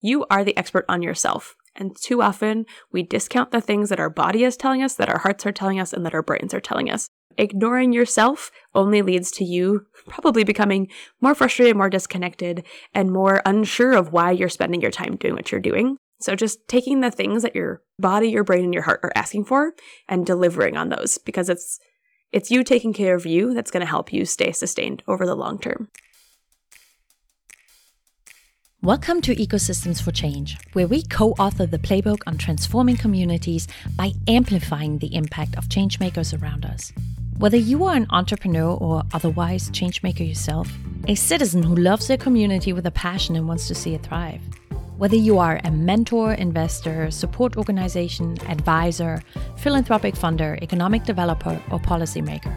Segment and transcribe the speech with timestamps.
[0.00, 1.56] You are the expert on yourself.
[1.76, 5.18] And too often, we discount the things that our body is telling us, that our
[5.18, 7.08] hearts are telling us, and that our brains are telling us.
[7.38, 10.88] Ignoring yourself only leads to you probably becoming
[11.20, 15.52] more frustrated, more disconnected, and more unsure of why you're spending your time doing what
[15.52, 15.96] you're doing.
[16.20, 19.44] So, just taking the things that your body, your brain, and your heart are asking
[19.46, 19.72] for
[20.08, 21.78] and delivering on those because it's
[22.32, 25.34] it's you taking care of you that's going to help you stay sustained over the
[25.34, 25.88] long term.
[28.82, 34.12] Welcome to Ecosystems for Change, where we co author the playbook on transforming communities by
[34.26, 36.90] amplifying the impact of changemakers around us.
[37.36, 40.72] Whether you are an entrepreneur or otherwise changemaker yourself,
[41.06, 44.40] a citizen who loves their community with a passion and wants to see it thrive,
[44.96, 49.22] whether you are a mentor, investor, support organization, advisor,
[49.58, 52.56] philanthropic funder, economic developer, or policymaker,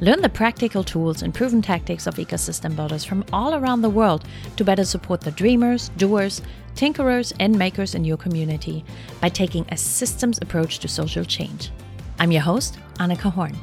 [0.00, 4.24] Learn the practical tools and proven tactics of ecosystem builders from all around the world
[4.56, 6.42] to better support the dreamers, doers,
[6.74, 8.84] tinkerers, and makers in your community
[9.22, 11.70] by taking a systems approach to social change.
[12.18, 13.56] I'm your host, Annika Horn.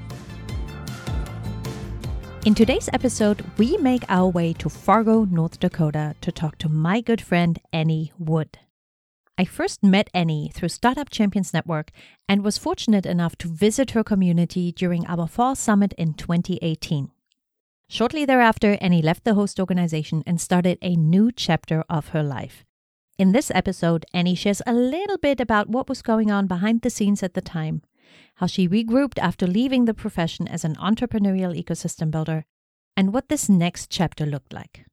[2.48, 7.00] In today's episode, we make our way to Fargo, North Dakota to talk to my
[7.00, 8.58] good friend Annie Wood.
[9.36, 11.90] I first met Annie through Startup Champions Network
[12.30, 17.10] and was fortunate enough to visit her community during our fall summit in 2018.
[17.90, 22.64] Shortly thereafter, Annie left the host organization and started a new chapter of her life.
[23.18, 26.92] In this episode, Annie shares a little bit about what was going on behind the
[26.92, 27.82] scenes at the time,
[28.36, 32.46] how she regrouped after leaving the profession as an entrepreneurial ecosystem builder,
[32.96, 34.86] and what this next chapter looked like.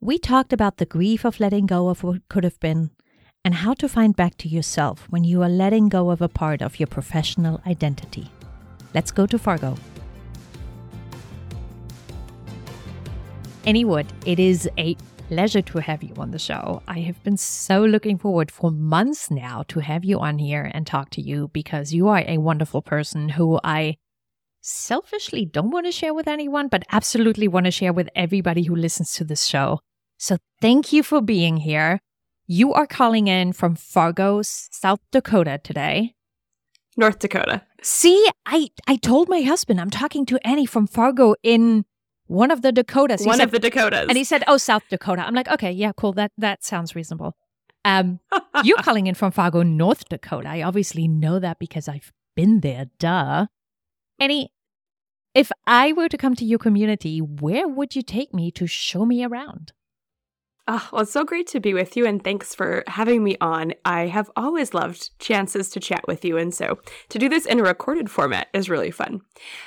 [0.00, 2.90] We talked about the grief of letting go of what could have been,
[3.44, 6.60] and how to find back to yourself when you are letting go of a part
[6.60, 8.30] of your professional identity.
[8.94, 9.76] Let's go to Fargo.
[13.64, 14.94] Annie Wood, it is a
[15.28, 16.82] pleasure to have you on the show.
[16.88, 20.86] I have been so looking forward for months now to have you on here and
[20.86, 23.96] talk to you because you are a wonderful person who I
[24.60, 28.74] selfishly don't want to share with anyone, but absolutely want to share with everybody who
[28.74, 29.80] listens to this show.
[30.18, 32.00] So thank you for being here.
[32.52, 36.16] You are calling in from Fargo, South Dakota today.
[36.96, 37.62] North Dakota.
[37.80, 41.84] See, I I told my husband I'm talking to Annie from Fargo in
[42.26, 43.20] one of the Dakotas.
[43.20, 44.06] He one said, of the Dakotas.
[44.08, 46.12] And he said, "Oh, South Dakota." I'm like, "Okay, yeah, cool.
[46.12, 47.36] That that sounds reasonable."
[47.84, 48.18] Um,
[48.64, 50.48] you're calling in from Fargo, North Dakota.
[50.48, 52.86] I obviously know that because I've been there.
[52.98, 53.46] Duh.
[54.18, 54.52] Annie,
[55.36, 59.06] if I were to come to your community, where would you take me to show
[59.06, 59.72] me around?
[60.68, 63.72] Oh, well, it's so great to be with you, and thanks for having me on.
[63.84, 66.78] I have always loved chances to chat with you, and so
[67.08, 69.22] to do this in a recorded format is really fun.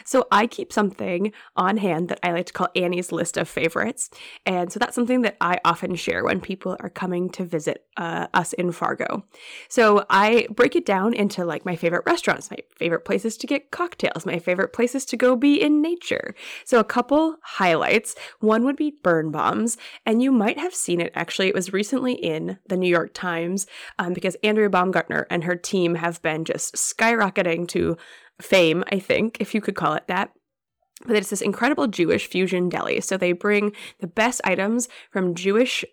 [0.06, 4.12] So, I keep something on hand that I like to call Annie's list of favorites,
[4.46, 8.28] and so that's something that I often share when people are coming to visit uh,
[8.34, 9.26] us in Fargo.
[9.70, 13.72] So, I break it down into like my favorite restaurants, my favorite places to get
[13.72, 16.36] cocktails, my favorite places to go be in nature.
[16.66, 21.12] So, a couple highlights one would be BernBaum's, and you might have seen it.
[21.16, 23.66] Actually, it was recently in the New York Times
[24.00, 27.98] um, because Andrea Baumgartner and her team have been just skyrocketing to
[28.42, 30.32] fame, I think, if you could call it that
[31.06, 33.02] but it's this incredible Jewish fusion deli.
[33.02, 35.84] So they bring the best items from Jewish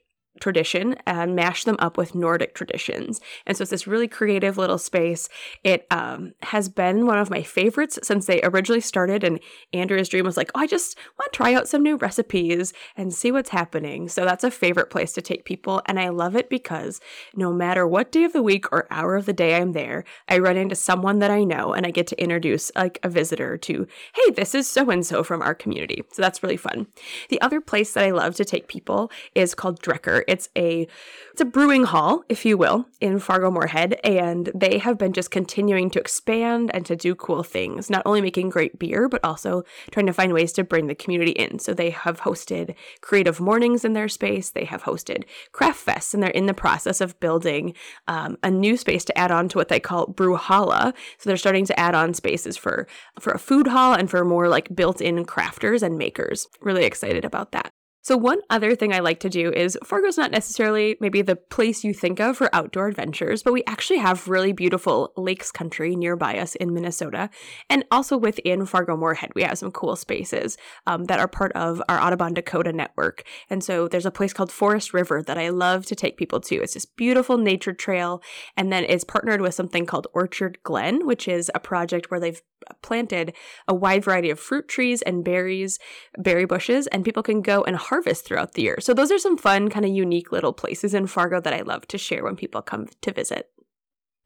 [0.41, 3.21] tradition and mash them up with Nordic traditions.
[3.47, 5.29] And so it's this really creative little space.
[5.65, 9.23] It um, has been one of my favorites since they originally started.
[9.25, 9.41] And
[9.73, 13.13] Andrea's dream was like, oh, I just want to try out some new recipes and
[13.13, 14.09] see what's happening.
[14.09, 15.83] So that's a favorite place to take people.
[15.87, 17.01] And I love it because
[17.35, 20.39] no matter what day of the week or hour of the day I'm there, I
[20.39, 23.87] run into someone that I know and I get to introduce like a visitor to,
[24.15, 26.03] hey, this is so and so from our community.
[26.13, 26.87] So that's really fun.
[27.29, 30.23] The other place that I love to take people is called Drekker.
[30.31, 30.87] It's a
[31.33, 35.33] it's a brewing hall, if you will, in Fargo Moorhead, and they have been just
[35.33, 39.65] continuing to expand and to do cool things, not only making great beer, but also
[39.91, 41.59] trying to find ways to bring the community in.
[41.59, 46.23] So they have hosted creative mornings in their space, they have hosted craft fests, and
[46.23, 47.75] they're in the process of building
[48.07, 50.95] um, a new space to add on to what they call Brewhalla.
[51.19, 52.87] So they're starting to add on spaces for
[53.19, 56.47] for a food hall and for more like built-in crafters and makers.
[56.61, 57.73] Really excited about that.
[58.03, 61.85] So, one other thing I like to do is Fargo's not necessarily maybe the place
[61.85, 66.39] you think of for outdoor adventures, but we actually have really beautiful lakes country nearby
[66.39, 67.29] us in Minnesota.
[67.69, 70.57] And also within Fargo Moorhead, we have some cool spaces
[70.87, 73.25] um, that are part of our Audubon Dakota network.
[73.51, 76.57] And so, there's a place called Forest River that I love to take people to.
[76.57, 78.23] It's this beautiful nature trail.
[78.57, 82.41] And then it's partnered with something called Orchard Glen, which is a project where they've
[82.83, 83.35] planted
[83.67, 85.79] a wide variety of fruit trees and berries,
[86.19, 88.79] berry bushes, and people can go and harvest throughout the year.
[88.81, 91.87] So those are some fun, kind of unique little places in Fargo that I love
[91.89, 93.51] to share when people come to visit.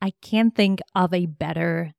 [0.01, 1.93] I can't think of a better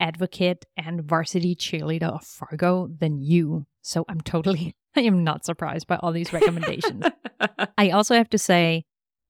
[0.00, 3.66] advocate and varsity cheerleader of Fargo than you.
[3.82, 7.04] So I'm totally, I am not surprised by all these recommendations.
[7.78, 8.84] I also have to say,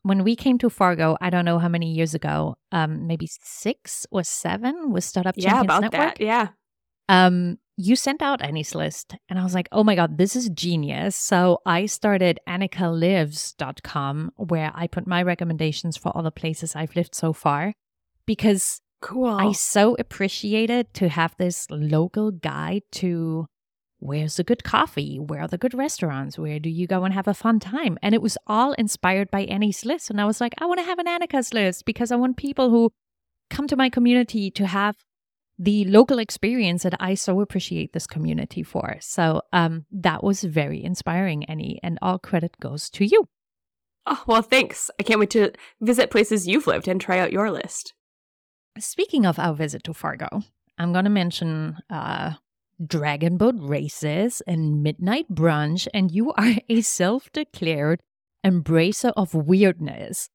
[0.05, 4.06] when we came to Fargo, I don't know how many years ago, um, maybe six
[4.11, 6.19] or seven with Startup yeah, Champions about Network.
[6.19, 6.25] that.
[6.25, 6.49] Yeah.
[7.08, 10.48] Um, you sent out Annie's list, and I was like, oh my God, this is
[10.50, 11.16] genius.
[11.16, 17.14] So I started annikalives.com, where I put my recommendations for all the places I've lived
[17.14, 17.74] so far,
[18.26, 19.34] because Cool.
[19.34, 23.46] I so appreciated to have this local guide to
[23.98, 27.26] where's the good coffee, where are the good restaurants, where do you go and have
[27.26, 27.98] a fun time.
[28.00, 30.08] And it was all inspired by Annie's list.
[30.08, 32.70] And I was like, I want to have an Annika's list because I want people
[32.70, 32.92] who
[33.50, 34.96] come to my community to have
[35.58, 38.96] the local experience that I so appreciate this community for.
[39.00, 43.28] So um, that was very inspiring, Annie, and all credit goes to you.
[44.06, 44.90] Oh, well, thanks.
[44.99, 47.94] I can't wait to visit places you've lived and try out your list.
[48.78, 50.43] Speaking of our visit to Fargo,
[50.78, 52.32] I'm going to mention uh,
[52.84, 58.00] dragon boat races and midnight brunch, and you are a self declared
[58.44, 60.28] embracer of weirdness,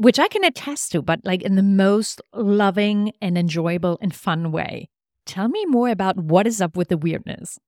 [0.00, 4.50] which I can attest to, but like in the most loving and enjoyable and fun
[4.50, 4.88] way.
[5.26, 7.58] Tell me more about what is up with the weirdness.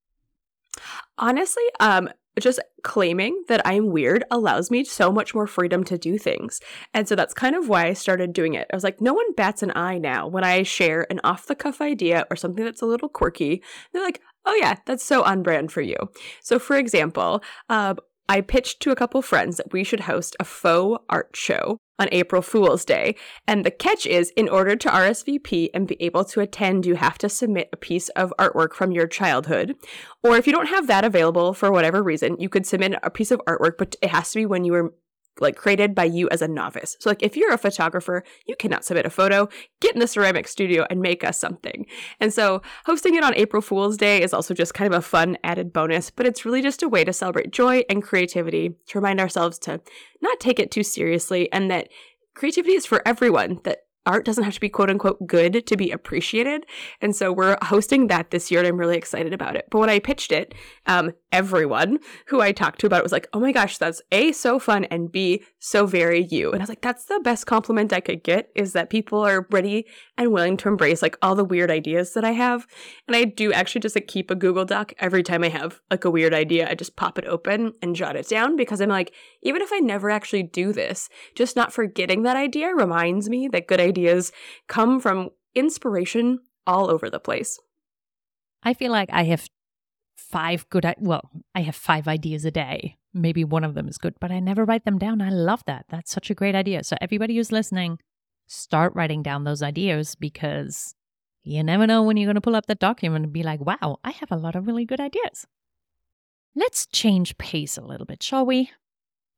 [1.19, 2.09] Honestly, um,
[2.41, 6.59] just claiming that I'm weird allows me so much more freedom to do things.
[6.95, 8.67] And so that's kind of why I started doing it.
[8.73, 11.55] I was like, no one bats an eye now when I share an off the
[11.55, 13.63] cuff idea or something that's a little quirky.
[13.93, 15.97] They're like, oh yeah, that's so on brand for you.
[16.41, 17.97] So, for example, uh,
[18.27, 22.09] I pitched to a couple friends that we should host a faux art show on
[22.13, 23.15] April Fool's Day.
[23.47, 27.19] And the catch is, in order to RSVP and be able to attend, you have
[27.19, 29.77] to submit a piece of artwork from your childhood.
[30.23, 33.31] Or if you don't have that available for whatever reason, you could submit a piece
[33.31, 34.95] of artwork, but it has to be when you were
[35.41, 36.97] like created by you as a novice.
[37.01, 39.49] So like if you're a photographer, you cannot submit a photo,
[39.81, 41.87] get in the ceramic studio and make us something.
[42.21, 45.39] And so hosting it on April Fool's Day is also just kind of a fun
[45.43, 49.21] added bonus, but it's really just a way to celebrate joy and creativity, to remind
[49.21, 49.81] ourselves to
[50.21, 51.89] not take it too seriously and that
[52.35, 55.91] creativity is for everyone, that art doesn't have to be quote unquote good to be
[55.91, 56.67] appreciated.
[57.01, 59.67] And so we're hosting that this year and I'm really excited about it.
[59.71, 60.55] But when I pitched it,
[60.87, 64.33] um, everyone who I talked to about it was like, oh my gosh, that's A,
[64.33, 66.51] so fun, and B, so very you.
[66.51, 69.47] And I was like, that's the best compliment I could get is that people are
[69.51, 69.87] ready
[70.19, 72.67] and willing to embrace like all the weird ideas that I have.
[73.07, 76.05] And I do actually just like keep a Google Doc every time I have like
[76.05, 76.69] a weird idea.
[76.69, 79.79] I just pop it open and jot it down because I'm like, even if I
[79.79, 83.92] never actually do this, just not forgetting that idea reminds me that good ideas
[84.69, 87.59] come from inspiration all over the place.
[88.63, 89.47] I feel like I have
[90.17, 92.97] five good, well, I have five ideas a day.
[93.15, 95.21] Maybe one of them is good, but I never write them down.
[95.21, 95.87] I love that.
[95.91, 96.85] That's such a great idea.
[96.85, 97.99] So, everybody who's listening,
[98.47, 100.95] start writing down those ideas because
[101.43, 103.99] you never know when you're going to pull up that document and be like, wow,
[104.05, 105.47] I have a lot of really good ideas.
[106.55, 108.71] Let's change pace a little bit, shall we?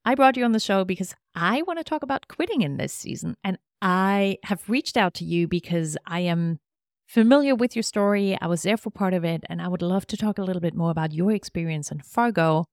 [0.05, 2.93] I brought you on the show because I want to talk about quitting in this
[2.93, 3.37] season.
[3.43, 6.59] And I have reached out to you because I am
[7.07, 8.37] familiar with your story.
[8.41, 9.45] I was there for part of it.
[9.49, 12.67] And I would love to talk a little bit more about your experience in Fargo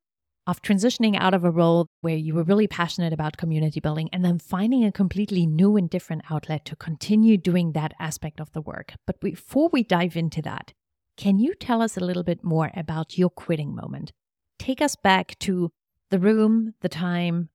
[0.47, 4.25] of transitioning out of a role where you were really passionate about community building and
[4.25, 8.61] then finding a completely new and different outlet to continue doing that aspect of the
[8.61, 8.93] work.
[9.05, 10.73] But before we dive into that,
[11.15, 14.11] can you tell us a little bit more about your quitting moment?
[14.57, 15.69] Take us back to
[16.11, 17.49] the room, the time,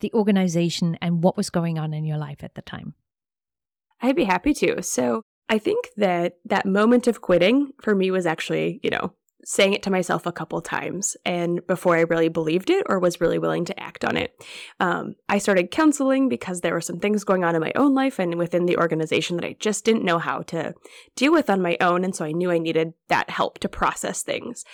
[0.00, 2.94] the organization, and what was going on in your life at the time.
[4.02, 4.82] I'd be happy to.
[4.82, 9.14] So, I think that that moment of quitting for me was actually, you know,
[9.44, 13.20] saying it to myself a couple times and before I really believed it or was
[13.20, 14.32] really willing to act on it.
[14.78, 18.18] Um, I started counseling because there were some things going on in my own life
[18.18, 20.74] and within the organization that I just didn't know how to
[21.16, 22.04] deal with on my own.
[22.04, 24.64] And so I knew I needed that help to process things.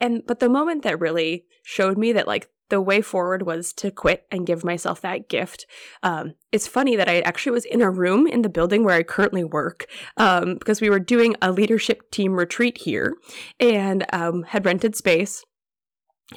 [0.00, 3.90] And, but the moment that really showed me that like the way forward was to
[3.90, 5.66] quit and give myself that gift.
[6.02, 9.02] Um, it's funny that I actually was in a room in the building where I
[9.02, 9.84] currently work
[10.16, 13.12] um, because we were doing a leadership team retreat here
[13.60, 15.44] and um, had rented space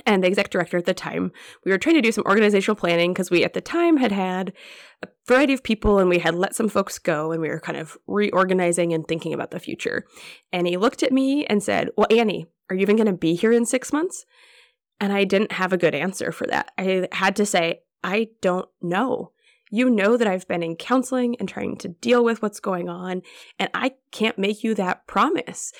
[0.06, 1.32] and the exec director at the time,
[1.64, 4.52] we were trying to do some organizational planning because we at the time had had
[5.02, 7.78] a variety of people and we had let some folks go and we were kind
[7.78, 10.06] of reorganizing and thinking about the future.
[10.52, 13.36] And he looked at me and said, Well, Annie, are you even going to be
[13.36, 14.26] here in six months?
[15.00, 16.72] And I didn't have a good answer for that.
[16.78, 19.32] I had to say, I don't know.
[19.72, 23.24] You know that I've been in counseling and trying to deal with what's going on,
[23.60, 25.74] and I can't make you that promise.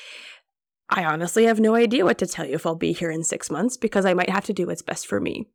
[0.90, 3.50] I honestly have no idea what to tell you if I'll be here in six
[3.50, 5.48] months because I might have to do what's best for me.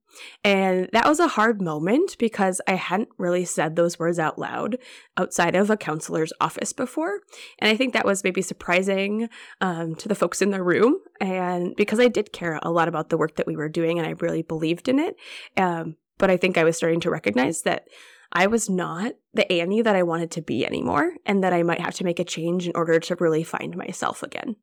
[0.42, 4.76] And that was a hard moment because I hadn't really said those words out loud
[5.16, 7.20] outside of a counselor's office before.
[7.60, 9.28] And I think that was maybe surprising
[9.60, 10.98] um, to the folks in the room.
[11.20, 14.08] And because I did care a lot about the work that we were doing and
[14.08, 15.14] I really believed in it.
[15.56, 17.86] Um, but I think I was starting to recognize that
[18.32, 21.80] I was not the Annie that I wanted to be anymore and that I might
[21.80, 24.56] have to make a change in order to really find myself again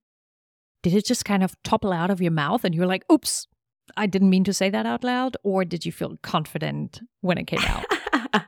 [0.82, 3.48] did it just kind of topple out of your mouth and you were like, oops,
[3.96, 5.38] I didn't mean to say that out loud?
[5.44, 7.86] Or did you feel confident when it came out?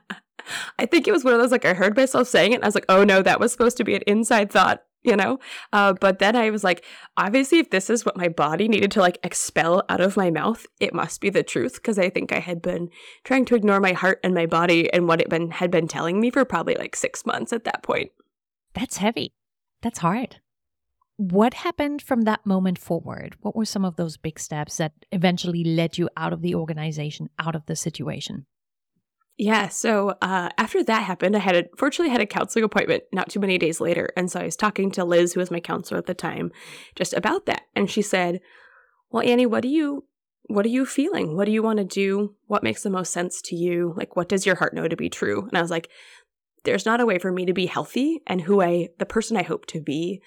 [0.78, 2.68] I think it was one of those like I heard myself saying it and I
[2.68, 5.38] was like, oh no, that was supposed to be an inside thought, you know?
[5.72, 6.84] Uh, but then I was like,
[7.16, 10.66] obviously, if this is what my body needed to like expel out of my mouth,
[10.80, 12.88] it must be the truth because I think I had been
[13.24, 16.20] trying to ignore my heart and my body and what it been had been telling
[16.20, 18.10] me for probably like six months at that point.
[18.74, 19.32] That's heavy.
[19.82, 20.36] That's hard.
[21.20, 23.36] What happened from that moment forward?
[23.42, 27.28] What were some of those big steps that eventually led you out of the organization,
[27.38, 28.46] out of the situation?
[29.36, 33.28] Yeah, so uh, after that happened, I had a, fortunately had a counseling appointment not
[33.28, 35.98] too many days later, and so I was talking to Liz, who was my counselor
[35.98, 36.52] at the time,
[36.94, 38.40] just about that, and she said,
[39.10, 40.04] "Well, Annie, what do you
[40.46, 41.36] what are you feeling?
[41.36, 42.34] What do you want to do?
[42.46, 43.92] What makes the most sense to you?
[43.94, 45.90] Like, what does your heart know to be true?" And I was like,
[46.64, 49.42] "There's not a way for me to be healthy and who I the person I
[49.42, 50.22] hope to be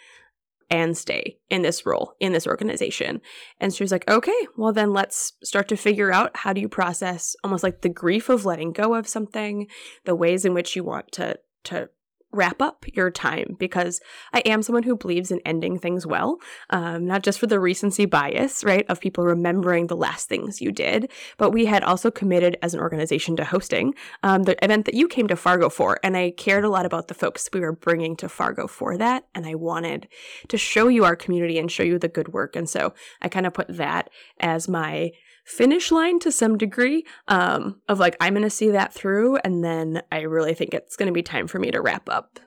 [0.70, 3.22] and stay in this role in this organization.
[3.60, 6.70] And she was like, okay, well, then let's start to figure out how do you
[6.70, 9.67] process almost like the grief of letting go of something,
[10.05, 11.89] the ways in which you want to to
[12.34, 14.02] wrap up your time because
[14.34, 18.06] I am someone who believes in ending things well, um, not just for the recency
[18.06, 22.58] bias, right, of people remembering the last things you did, but we had also committed
[22.62, 26.00] as an organization to hosting um, the event that you came to Fargo for.
[26.04, 29.25] And I cared a lot about the folks we were bringing to Fargo for that.
[29.36, 30.08] And I wanted
[30.48, 32.56] to show you our community and show you the good work.
[32.56, 34.10] And so I kind of put that
[34.40, 35.12] as my
[35.44, 39.38] finish line to some degree um, of like, I'm going to see that through.
[39.38, 42.40] And then I really think it's going to be time for me to wrap up.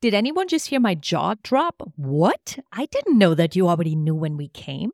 [0.00, 1.82] Did anyone just hear my jaw drop?
[1.96, 2.58] What?
[2.72, 4.90] I didn't know that you already knew when we came.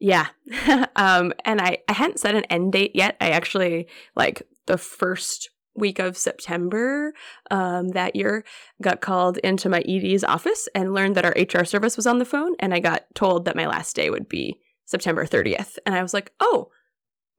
[0.00, 0.26] Yeah.
[0.96, 3.16] um, and I, I hadn't set an end date yet.
[3.20, 7.12] I actually, like, the first week of September
[7.50, 8.44] um, that year,
[8.82, 12.24] got called into my ED's office and learned that our HR service was on the
[12.24, 12.54] phone.
[12.58, 15.78] And I got told that my last day would be September 30th.
[15.86, 16.70] And I was like, oh,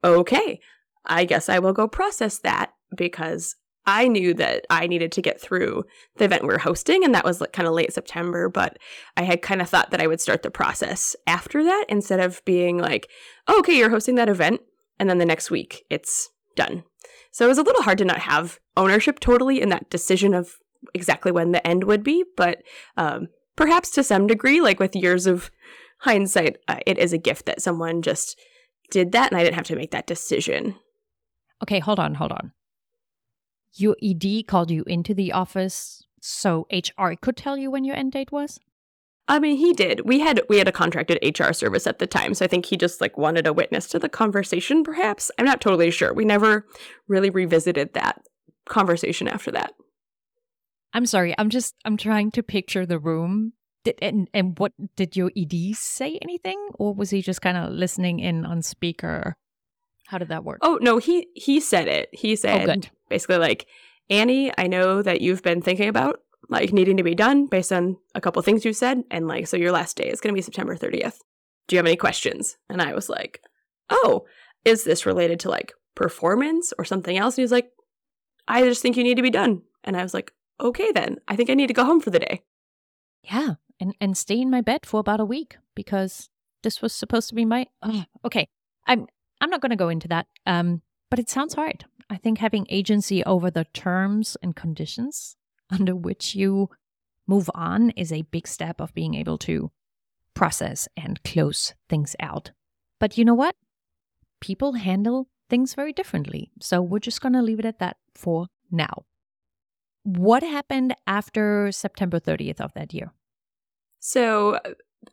[0.02, 0.60] okay.
[1.04, 5.40] I guess I will go process that because I knew that I needed to get
[5.40, 5.84] through
[6.16, 8.48] the event we are hosting, and that was like kind of late September.
[8.48, 8.78] But
[9.16, 12.44] I had kind of thought that I would start the process after that instead of
[12.44, 13.08] being like,
[13.46, 14.60] oh, okay, you're hosting that event,
[14.98, 16.82] and then the next week it's done.
[17.30, 20.54] So it was a little hard to not have ownership totally in that decision of
[20.94, 22.62] exactly when the end would be, but
[22.96, 25.50] um, perhaps to some degree, like with years of
[25.98, 28.38] hindsight, uh, it is a gift that someone just
[28.90, 30.76] did that and I didn't have to make that decision.
[31.62, 32.52] Okay, hold on, hold on.
[33.74, 38.12] Your ED called you into the office so HR could tell you when your end
[38.12, 38.58] date was?
[39.28, 40.02] I mean, he did.
[40.04, 42.76] We had we had a contracted HR service at the time, so I think he
[42.76, 45.30] just like wanted a witness to the conversation perhaps.
[45.38, 46.14] I'm not totally sure.
[46.14, 46.66] We never
[47.08, 48.22] really revisited that
[48.68, 49.74] conversation after that.
[50.92, 51.34] I'm sorry.
[51.38, 53.52] I'm just I'm trying to picture the room
[53.86, 57.70] did, and, and what did your ED say anything, or was he just kind of
[57.70, 59.36] listening in on speaker?
[60.08, 60.58] How did that work?
[60.62, 62.08] Oh no, he he said it.
[62.12, 63.66] He oh, said oh, basically like,
[64.10, 67.96] Annie, I know that you've been thinking about like needing to be done based on
[68.14, 70.42] a couple things you said, and like so your last day is going to be
[70.42, 71.18] September 30th.
[71.66, 72.56] Do you have any questions?
[72.68, 73.40] And I was like,
[73.90, 74.26] Oh,
[74.64, 77.34] is this related to like performance or something else?
[77.34, 77.70] And he was like,
[78.46, 79.62] I just think you need to be done.
[79.82, 82.20] And I was like, Okay, then I think I need to go home for the
[82.20, 82.42] day.
[83.22, 86.28] Yeah, and and stay in my bed for about a week because
[86.62, 87.66] this was supposed to be my
[88.24, 88.48] okay
[88.86, 89.06] i'm
[89.40, 91.84] i'm not going to go into that um but it sounds hard.
[92.10, 95.36] I think having agency over the terms and conditions
[95.70, 96.70] under which you
[97.26, 99.70] move on is a big step of being able to
[100.34, 102.52] process and close things out.
[103.00, 103.56] But you know what?
[104.40, 108.48] People handle things very differently so we're just going to leave it at that for
[108.70, 109.04] now.
[110.02, 113.12] What happened after september 30th of that year
[114.06, 114.60] so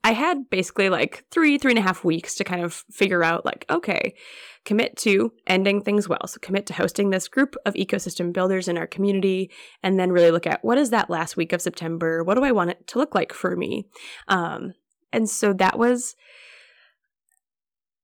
[0.03, 3.43] I had basically like three, three and a half weeks to kind of figure out,
[3.43, 4.13] like, okay,
[4.65, 6.27] commit to ending things well.
[6.27, 9.49] So commit to hosting this group of ecosystem builders in our community,
[9.81, 12.23] and then really look at what is that last week of September?
[12.23, 13.87] What do I want it to look like for me?
[14.27, 14.73] Um,
[15.11, 16.15] and so that was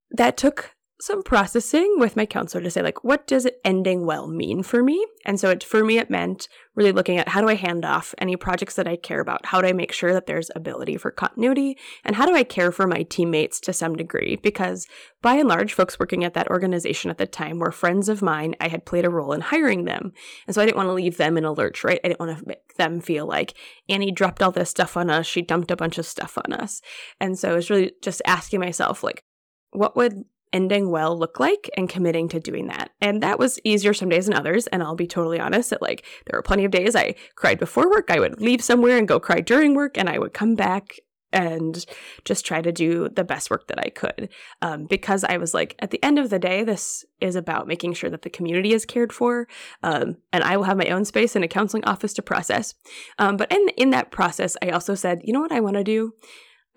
[0.10, 4.27] that took some processing with my counselor to say like what does it ending well
[4.27, 5.06] mean for me?
[5.25, 8.13] And so it for me it meant really looking at how do i hand off
[8.18, 9.46] any projects that i care about?
[9.46, 11.77] How do i make sure that there's ability for continuity?
[12.03, 14.36] And how do i care for my teammates to some degree?
[14.36, 14.88] Because
[15.22, 18.56] by and large folks working at that organization at the time were friends of mine.
[18.60, 20.12] I had played a role in hiring them.
[20.48, 22.01] And so i didn't want to leave them in a lurch right?
[22.03, 23.53] I didn't want to make them feel like
[23.88, 25.25] annie dropped all this stuff on us.
[25.25, 26.82] She dumped a bunch of stuff on us.
[27.22, 29.24] And so it's really just asking myself like
[29.72, 32.91] what would ending well look like and committing to doing that.
[33.01, 34.68] And that was easier some days than others.
[34.68, 37.89] And I'll be totally honest that like there were plenty of days I cried before
[37.89, 38.10] work.
[38.10, 41.00] I would leave somewhere and go cry during work and I would come back
[41.32, 41.86] and
[42.25, 44.29] just try to do the best work that I could.
[44.62, 47.94] Um, because I was like, at the end of the day, this is about making
[47.94, 49.48] sure that the community is cared for.
[49.84, 52.74] Um, and I will have my own space in a counseling office to process.
[53.20, 55.84] Um, but in, in that process, I also said, you know what I want to
[55.84, 56.13] do?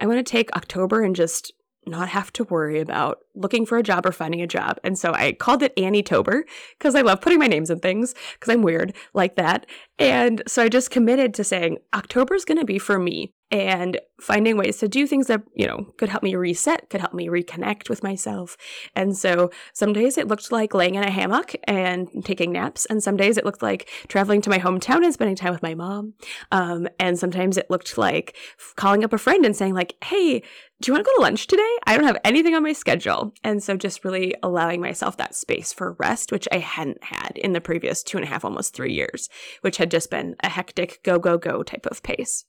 [0.01, 1.53] I want to take October and just
[1.87, 4.79] not have to worry about looking for a job or finding a job.
[4.85, 6.45] And so I called it Annie Tober
[6.79, 9.67] because I love putting my names in things because I'm weird like that.
[9.99, 14.01] And so I just committed to saying October is going to be for me and
[14.19, 17.29] finding ways to do things that, you know, could help me reset, could help me
[17.29, 18.57] reconnect with myself.
[18.97, 22.87] And so some days it looked like laying in a hammock and taking naps.
[22.87, 25.75] And some days it looked like traveling to my hometown and spending time with my
[25.75, 26.15] mom.
[26.51, 28.37] Um, and sometimes it looked like
[28.77, 30.43] calling up a friend and saying like, Hey,
[30.81, 31.77] do you want to go to lunch today?
[31.87, 33.35] I don't have anything on my schedule.
[33.45, 37.53] And so just really allowing myself that space for rest, which I hadn't had in
[37.53, 39.29] the previous two and a half, almost three years,
[39.61, 42.47] which had just been a hectic go, go, go type of pace.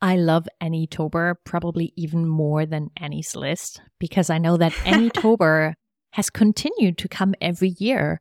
[0.00, 4.74] I love Annie Tober probably even more than Annie's list because I know that
[5.14, 5.74] Tober
[6.12, 8.20] has continued to come every year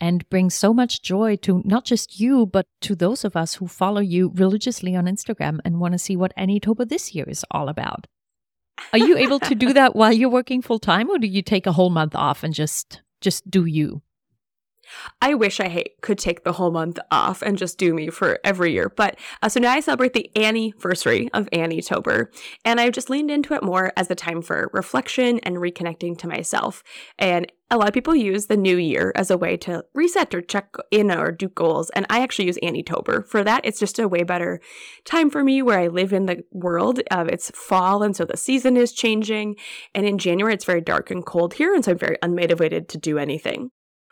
[0.00, 3.66] and bring so much joy to not just you, but to those of us who
[3.66, 7.44] follow you religiously on Instagram and want to see what Annie Tober this year is
[7.50, 8.06] all about.
[8.92, 11.66] Are you able to do that while you're working full time or do you take
[11.66, 14.02] a whole month off and just just do you?
[15.20, 18.72] I wish I could take the whole month off and just do me for every
[18.72, 18.88] year.
[18.88, 22.30] But uh, so now I celebrate the anniversary of Annie Tober,
[22.64, 26.28] and I've just leaned into it more as the time for reflection and reconnecting to
[26.28, 26.82] myself.
[27.18, 30.40] And a lot of people use the new year as a way to reset or
[30.40, 31.90] check in or do goals.
[31.90, 33.62] And I actually use Annie Tober for that.
[33.64, 34.60] It's just a way better
[35.04, 37.00] time for me where I live in the world.
[37.10, 39.56] Uh, it's fall, and so the season is changing.
[39.94, 41.74] And in January, it's very dark and cold here.
[41.74, 43.70] And so I'm very unmotivated to do anything.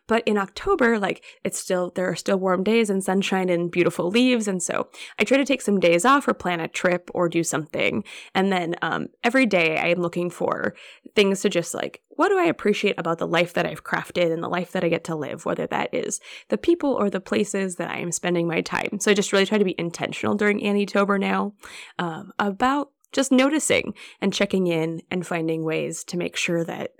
[0.09, 4.11] But in October, like it's still, there are still warm days and sunshine and beautiful
[4.11, 4.49] leaves.
[4.49, 4.88] And so
[5.19, 8.05] I try to take some days off or plan a trip or do something.
[8.35, 10.75] And then um, every day I am looking for
[11.15, 14.43] things to just like, what do I appreciate about the life that I've crafted and
[14.43, 17.77] the life that I get to live, whether that is the people or the places
[17.77, 18.99] that I am spending my time.
[19.01, 21.55] So I just really try to be intentional during Annie Tober now
[21.99, 26.93] um, about just noticing and checking in and finding ways to make sure that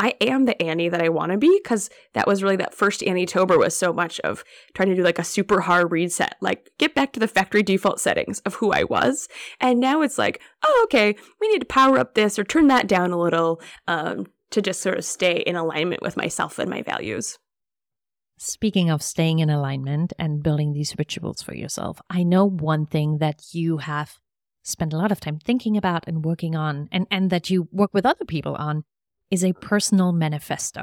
[0.00, 3.02] I am the Annie that I want to be because that was really that first
[3.02, 4.42] Annie Tober was so much of
[4.74, 8.00] trying to do like a super hard reset, like get back to the factory default
[8.00, 9.28] settings of who I was.
[9.60, 12.88] And now it's like, oh, okay, we need to power up this or turn that
[12.88, 16.80] down a little um, to just sort of stay in alignment with myself and my
[16.80, 17.38] values.
[18.38, 23.18] Speaking of staying in alignment and building these rituals for yourself, I know one thing
[23.18, 24.14] that you have
[24.62, 27.92] spent a lot of time thinking about and working on, and, and that you work
[27.92, 28.84] with other people on
[29.30, 30.82] is a personal manifesto.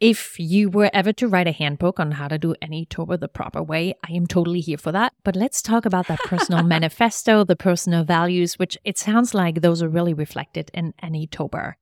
[0.00, 3.28] If you were ever to write a handbook on how to do Annie Tober the
[3.28, 5.12] proper way, I am totally here for that.
[5.24, 9.82] But let's talk about that personal manifesto, the personal values, which it sounds like those
[9.82, 11.76] are really reflected in Annie Tober.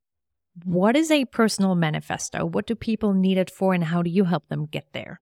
[0.65, 2.45] What is a personal manifesto?
[2.45, 5.21] What do people need it for, and how do you help them get there?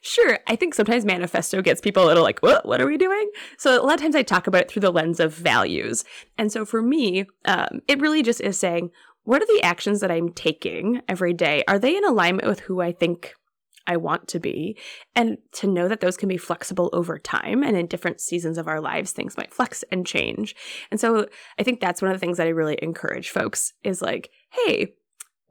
[0.00, 0.38] Sure.
[0.46, 3.28] I think sometimes manifesto gets people a little like, what, what are we doing?
[3.58, 6.04] So a lot of times I talk about it through the lens of values.
[6.38, 8.90] And so for me, um, it really just is saying,
[9.26, 11.64] what are the actions that I'm taking every day?
[11.66, 13.34] Are they in alignment with who I think
[13.84, 14.78] I want to be?
[15.16, 18.68] And to know that those can be flexible over time and in different seasons of
[18.68, 20.54] our lives, things might flex and change.
[20.92, 21.26] And so
[21.58, 24.94] I think that's one of the things that I really encourage folks is like, hey,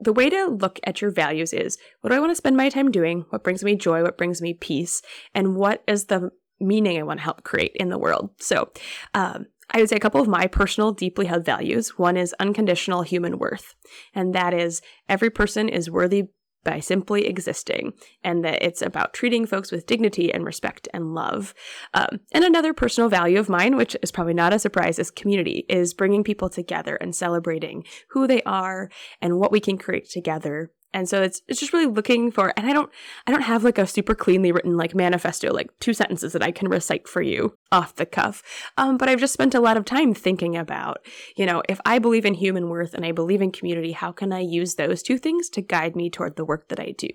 [0.00, 2.70] the way to look at your values is what do I want to spend my
[2.70, 3.26] time doing?
[3.28, 4.02] What brings me joy?
[4.02, 5.02] What brings me peace?
[5.34, 8.30] And what is the meaning I want to help create in the world?
[8.40, 8.70] So,
[9.12, 11.98] um, I would say a couple of my personal, deeply held values.
[11.98, 13.74] One is unconditional human worth,
[14.14, 16.24] and that is every person is worthy
[16.66, 17.92] by simply existing,
[18.24, 21.54] and that it's about treating folks with dignity and respect and love.
[21.94, 25.64] Um, and another personal value of mine, which is probably not a surprise, is community,
[25.68, 28.90] is bringing people together and celebrating who they are
[29.22, 32.66] and what we can create together And so it's it's just really looking for and
[32.66, 32.90] I don't
[33.26, 36.50] I don't have like a super cleanly written like manifesto, like two sentences that I
[36.50, 38.42] can recite for you off the cuff.
[38.78, 41.04] Um, but I've just spent a lot of time thinking about,
[41.36, 44.32] you know, if I believe in human worth and I believe in community, how can
[44.32, 47.10] I use those two things to guide me toward the work that I do?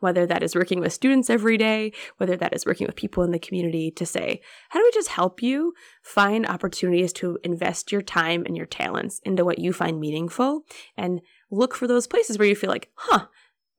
[0.00, 3.30] Whether that is working with students every day, whether that is working with people in
[3.32, 8.00] the community to say, how do we just help you find opportunities to invest your
[8.00, 10.64] time and your talents into what you find meaningful
[10.96, 13.26] and look for those places where you feel like, huh,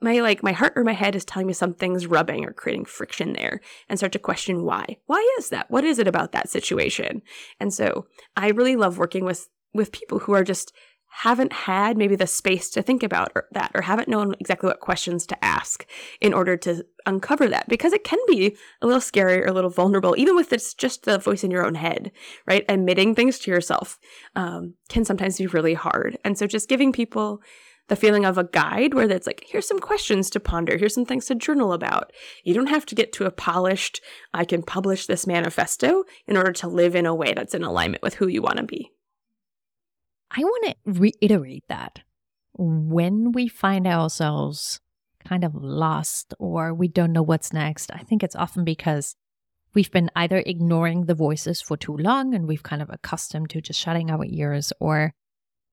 [0.02, 3.34] my like my heart or my head is telling me something's rubbing or creating friction
[3.34, 4.98] there and start to question why.
[5.08, 5.70] Why is that?
[5.70, 7.22] What is it about that situation?
[7.60, 10.74] And so i really love working with with people who are just
[11.10, 14.80] haven't had maybe the space to think about or that or haven't known exactly what
[14.80, 15.86] questions to ask
[16.22, 19.70] in order to uncover that because it can be a little scary or a little
[19.70, 22.12] vulnerable even with it's just the voice in your own head
[22.46, 22.66] right?
[22.70, 24.00] Admitting things to yourself
[24.36, 26.18] um, can sometimes be really hard.
[26.24, 27.42] And so just giving people
[27.88, 30.78] the feeling of a guide where it's like here's some questions to ponder.
[30.78, 32.12] Here's some things to journal about.
[32.44, 34.02] You don't have to get to a polished.
[34.34, 38.04] I can publish this manifesto in order to live in a way that's in alignment
[38.04, 38.92] with who you want to be
[40.32, 42.00] I want to reiterate that.
[42.54, 44.82] When we find ourselves
[45.26, 49.16] kind of lost or we don't know what's next, I think it's often because
[49.74, 53.62] we've been either ignoring the voices for too long and we've kind of accustomed to
[53.62, 55.14] just shutting our ears or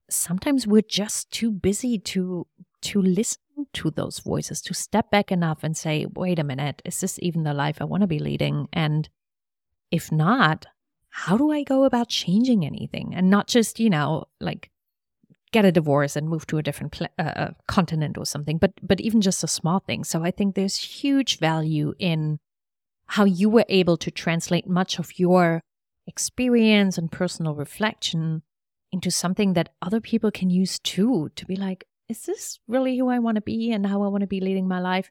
[0.08, 2.46] sometimes we're just too busy to
[2.82, 3.40] to listen
[3.72, 7.42] to those voices to step back enough and say wait a minute is this even
[7.42, 8.68] the life i want to be leading?
[8.72, 9.08] And
[9.90, 10.66] if not
[11.18, 14.70] how do I go about changing anything and not just, you know, like
[15.50, 18.72] get a divorce and move to a different pl- uh, uh, continent or something, but
[18.82, 20.04] but even just a small thing.
[20.04, 22.38] So I think there's huge value in
[23.06, 25.62] how you were able to translate much of your
[26.06, 28.42] experience and personal reflection
[28.92, 33.08] into something that other people can use too to be like, is this really who
[33.08, 35.10] I want to be and how I want to be leading my life?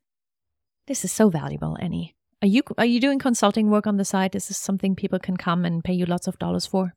[0.85, 2.14] This is so valuable, Annie.
[2.45, 4.35] Are you are you doing consulting work on the side?
[4.35, 6.93] Is this something people can come and pay you lots of dollars for?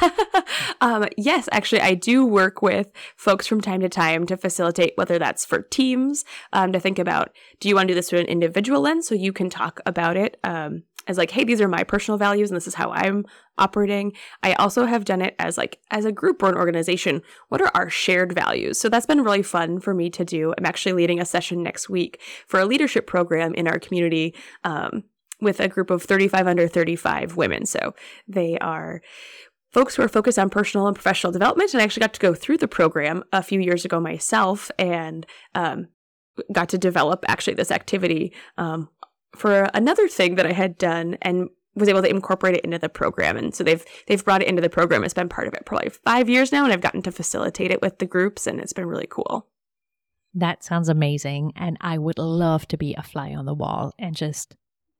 [0.80, 5.18] um, yes, actually, I do work with folks from time to time to facilitate whether
[5.18, 7.30] that's for teams um, to think about
[7.60, 10.16] do you want to do this through an individual lens so you can talk about
[10.16, 13.24] it um, as like, hey, these are my personal values and this is how I'm
[13.56, 14.12] operating.
[14.42, 17.22] I also have done it as like as a group or an organization.
[17.48, 18.78] What are our shared values?
[18.78, 20.54] So that's been really fun for me to do.
[20.56, 24.34] I'm actually leading a session next week for a leadership program in our community.
[24.62, 25.04] Um,
[25.40, 27.64] with a group of 35 under 35 women.
[27.64, 27.94] So
[28.26, 29.00] they are
[29.72, 31.72] folks who are focused on personal and professional development.
[31.72, 35.24] And I actually got to go through the program a few years ago myself and
[35.54, 35.88] um,
[36.52, 38.88] got to develop actually this activity um,
[39.36, 42.88] for another thing that I had done and was able to incorporate it into the
[42.88, 43.36] program.
[43.36, 45.04] And so they've they've brought it into the program.
[45.04, 47.82] It's been part of it probably five years now, and I've gotten to facilitate it
[47.82, 49.46] with the groups, and it's been really cool.
[50.34, 51.52] That sounds amazing.
[51.56, 54.54] And I would love to be a fly on the wall and just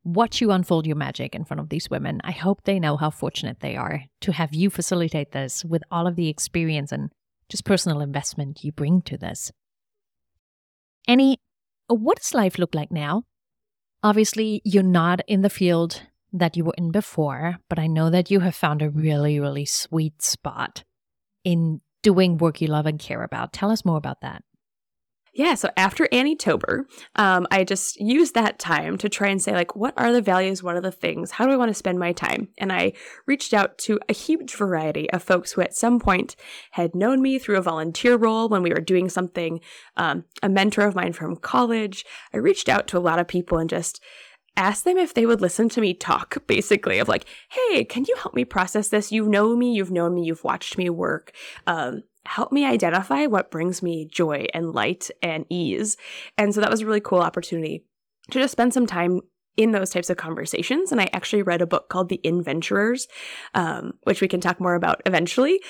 [0.04, 2.20] watch you unfold your magic in front of these women.
[2.24, 6.06] I hope they know how fortunate they are to have you facilitate this with all
[6.06, 7.10] of the experience and
[7.48, 9.52] just personal investment you bring to this.
[11.06, 11.38] Annie,
[11.88, 13.24] what does life look like now?
[14.02, 18.30] Obviously, you're not in the field that you were in before, but I know that
[18.30, 20.84] you have found a really, really sweet spot
[21.42, 23.52] in doing work you love and care about.
[23.52, 24.44] Tell us more about that.
[25.38, 29.52] Yeah, so after Annie Tober, um, I just used that time to try and say,
[29.52, 30.64] like, what are the values?
[30.64, 31.30] What are the things?
[31.30, 32.48] How do I want to spend my time?
[32.58, 36.34] And I reached out to a huge variety of folks who at some point
[36.72, 39.60] had known me through a volunteer role when we were doing something.
[39.96, 42.04] Um, a mentor of mine from college.
[42.34, 44.02] I reached out to a lot of people and just
[44.56, 48.16] asked them if they would listen to me talk, basically, of like, hey, can you
[48.16, 49.12] help me process this?
[49.12, 51.32] You know me, you've known me, you've watched me work.
[51.68, 55.96] Um, help me identify what brings me joy and light and ease.
[56.36, 57.84] And so that was a really cool opportunity
[58.30, 59.22] to just spend some time
[59.56, 60.92] in those types of conversations.
[60.92, 63.08] And I actually read a book called The Inventurers,
[63.54, 65.60] um, which we can talk more about eventually.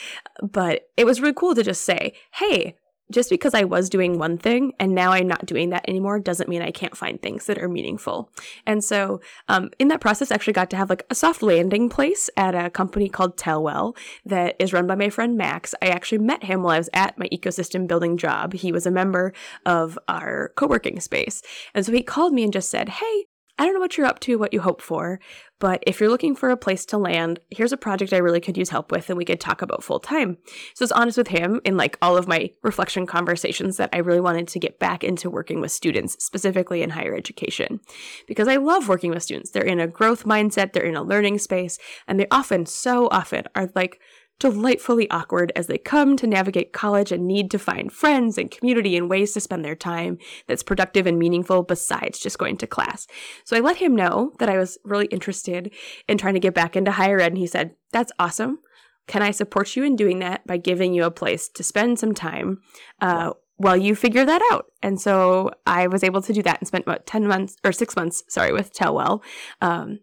[0.43, 2.77] But it was really cool to just say, hey,
[3.11, 6.49] just because I was doing one thing and now I'm not doing that anymore doesn't
[6.49, 8.31] mean I can't find things that are meaningful.
[8.67, 11.89] And so, um, in that process, I actually got to have like a soft landing
[11.89, 15.75] place at a company called Tellwell that is run by my friend Max.
[15.81, 18.53] I actually met him while I was at my ecosystem building job.
[18.53, 19.33] He was a member
[19.65, 21.43] of our co working space.
[21.75, 23.27] And so he called me and just said, Hey,
[23.59, 25.19] I don't know what you're up to, what you hope for,
[25.59, 28.57] but if you're looking for a place to land, here's a project I really could
[28.57, 30.39] use help with and we could talk about full time.
[30.75, 33.99] So I was honest with him in like all of my reflection conversations that I
[33.99, 37.81] really wanted to get back into working with students, specifically in higher education.
[38.29, 39.51] Because I love working with students.
[39.51, 43.45] They're in a growth mindset, they're in a learning space, and they often, so often,
[43.57, 44.01] are like
[44.39, 48.97] delightfully awkward as they come to navigate college and need to find friends and community
[48.97, 53.07] and ways to spend their time that's productive and meaningful besides just going to class.
[53.45, 55.73] So I let him know that I was really interested
[56.07, 57.33] in trying to get back into higher ed.
[57.33, 58.61] And he said, That's awesome.
[59.07, 62.15] Can I support you in doing that by giving you a place to spend some
[62.15, 62.61] time?
[63.01, 64.67] Uh, while you figure that out.
[64.83, 67.97] And so I was able to do that and spent about 10 months or six
[67.97, 69.21] months, sorry, with Tellwell.
[69.61, 69.99] Um,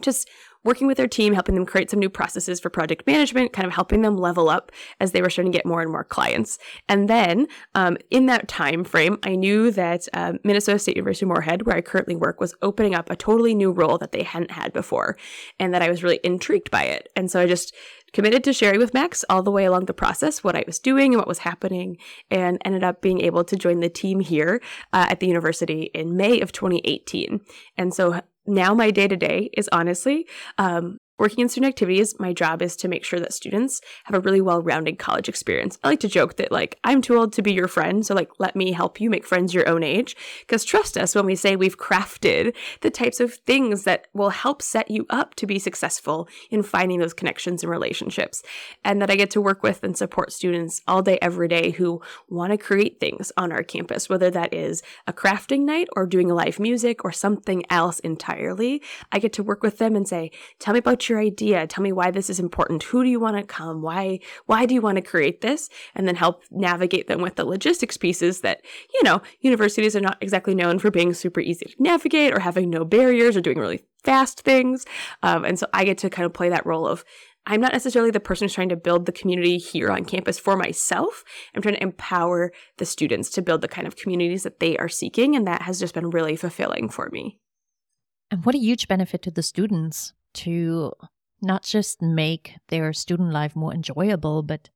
[0.00, 0.28] just
[0.66, 3.72] working with their team, helping them create some new processes for project management, kind of
[3.72, 6.58] helping them level up as they were starting to get more and more clients.
[6.88, 11.62] And then um, in that time frame, I knew that um, Minnesota State University Moorhead,
[11.62, 14.72] where I currently work, was opening up a totally new role that they hadn't had
[14.72, 15.16] before,
[15.58, 17.08] and that I was really intrigued by it.
[17.16, 17.74] And so I just
[18.12, 21.12] committed to sharing with Max all the way along the process what I was doing
[21.12, 21.98] and what was happening,
[22.30, 24.60] and ended up being able to join the team here
[24.92, 27.40] uh, at the university in May of 2018.
[27.76, 30.26] And so now my day to day is honestly
[30.58, 34.20] um, Working in student activities, my job is to make sure that students have a
[34.20, 35.78] really well rounded college experience.
[35.82, 38.32] I like to joke that, like, I'm too old to be your friend, so, like,
[38.38, 40.14] let me help you make friends your own age.
[40.40, 44.60] Because trust us when we say we've crafted the types of things that will help
[44.60, 48.42] set you up to be successful in finding those connections and relationships.
[48.84, 52.02] And that I get to work with and support students all day, every day who
[52.28, 56.28] want to create things on our campus, whether that is a crafting night or doing
[56.28, 58.82] live music or something else entirely.
[59.10, 61.66] I get to work with them and say, Tell me about your idea?
[61.66, 62.82] Tell me why this is important.
[62.84, 63.82] Who do you want to come?
[63.82, 65.68] Why why do you want to create this?
[65.94, 70.18] And then help navigate them with the logistics pieces that, you know, universities are not
[70.20, 73.84] exactly known for being super easy to navigate or having no barriers or doing really
[74.04, 74.84] fast things.
[75.22, 77.04] Um, and so I get to kind of play that role of
[77.48, 80.56] I'm not necessarily the person who's trying to build the community here on campus for
[80.56, 81.22] myself.
[81.54, 84.88] I'm trying to empower the students to build the kind of communities that they are
[84.88, 85.36] seeking.
[85.36, 87.38] And that has just been really fulfilling for me.
[88.32, 90.92] And what a huge benefit to the students to
[91.42, 94.70] not just make their student life more enjoyable, but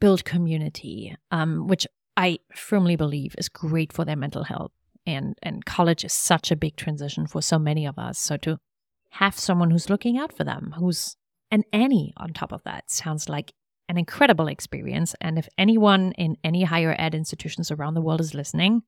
[0.00, 4.72] build community, um, which I firmly believe is great for their mental health.
[5.06, 8.18] And and college is such a big transition for so many of us.
[8.18, 8.58] So to
[9.12, 11.16] have someone who's looking out for them, who's
[11.50, 13.52] an Annie on top of that, sounds like
[13.88, 15.14] an incredible experience.
[15.20, 18.82] And if anyone in any higher ed institutions around the world is listening,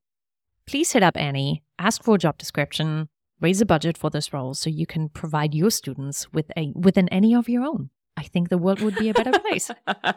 [0.66, 3.08] please hit up Annie, ask for a job description,
[3.42, 6.96] raise a budget for this role so you can provide your students with a with
[6.96, 7.90] an Annie of your own.
[8.16, 9.70] I think the world would be a better place.
[9.86, 10.14] That's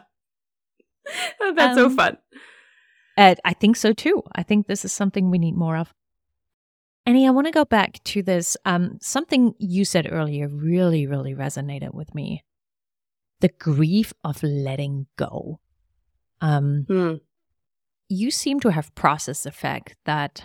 [1.58, 2.18] um, so fun.
[3.18, 4.22] I think so too.
[4.34, 5.92] I think this is something we need more of.
[7.06, 8.56] Annie, I want to go back to this.
[8.64, 12.44] Um, something you said earlier really, really resonated with me.
[13.40, 15.60] The grief of letting go.
[16.40, 17.14] Um, hmm.
[18.08, 20.44] You seem to have processed the fact that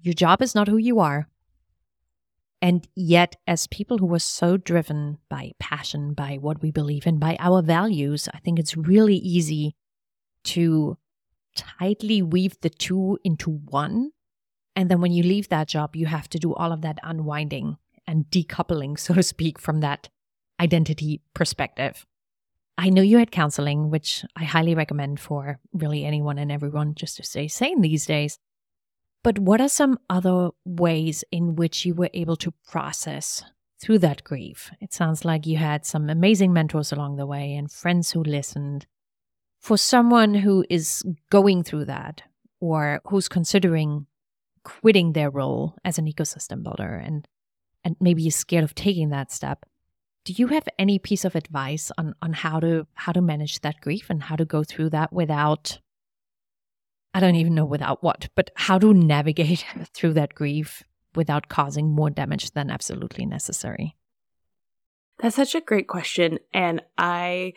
[0.00, 1.28] your job is not who you are.
[2.62, 7.18] And yet, as people who are so driven by passion, by what we believe in,
[7.18, 9.74] by our values, I think it's really easy
[10.44, 10.96] to
[11.56, 14.12] tightly weave the two into one.
[14.76, 17.78] And then when you leave that job, you have to do all of that unwinding
[18.06, 20.08] and decoupling, so to speak, from that
[20.60, 22.06] identity perspective.
[22.78, 27.16] I know you had counseling, which I highly recommend for really anyone and everyone just
[27.16, 28.38] to stay sane these days.
[29.22, 33.44] But what are some other ways in which you were able to process
[33.80, 34.70] through that grief?
[34.80, 38.86] It sounds like you had some amazing mentors along the way and friends who listened.
[39.60, 42.22] For someone who is going through that
[42.60, 44.06] or who's considering
[44.64, 47.26] quitting their role as an ecosystem builder and
[47.84, 49.66] and maybe is scared of taking that step,
[50.24, 53.80] do you have any piece of advice on on how to how to manage that
[53.80, 55.78] grief and how to go through that without
[57.14, 60.82] I don't even know without what, but how to navigate through that grief
[61.14, 63.96] without causing more damage than absolutely necessary?
[65.18, 67.52] That's such a great question and I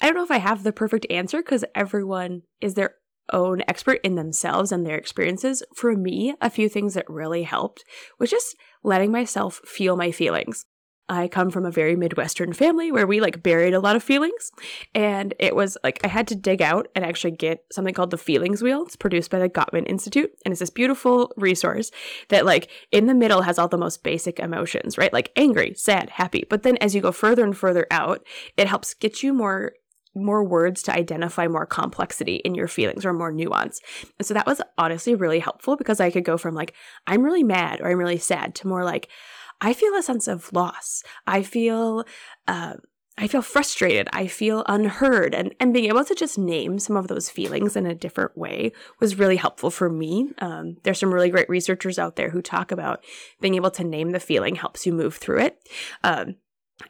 [0.00, 2.96] I don't know if I have the perfect answer cuz everyone is their
[3.32, 5.62] own expert in themselves and their experiences.
[5.74, 7.84] For me, a few things that really helped
[8.18, 10.66] was just letting myself feel my feelings.
[11.08, 14.50] I come from a very Midwestern family where we like buried a lot of feelings.
[14.94, 18.18] And it was like I had to dig out and actually get something called the
[18.18, 18.82] Feelings Wheel.
[18.82, 20.32] It's produced by the Gottman Institute.
[20.44, 21.90] And it's this beautiful resource
[22.28, 25.12] that, like, in the middle has all the most basic emotions, right?
[25.12, 26.44] Like angry, sad, happy.
[26.48, 29.74] But then as you go further and further out, it helps get you more
[30.16, 33.80] more words to identify more complexity in your feelings or more nuance.
[34.18, 36.72] And so that was honestly really helpful because I could go from like,
[37.06, 39.08] I'm really mad or I'm really sad to more like,
[39.60, 41.02] I feel a sense of loss.
[41.26, 42.04] I feel,
[42.46, 42.74] uh,
[43.18, 44.08] I feel frustrated.
[44.12, 45.34] I feel unheard.
[45.34, 48.72] And, and being able to just name some of those feelings in a different way
[49.00, 50.32] was really helpful for me.
[50.38, 53.02] Um, there's some really great researchers out there who talk about
[53.40, 55.68] being able to name the feeling helps you move through it.
[56.04, 56.36] Um,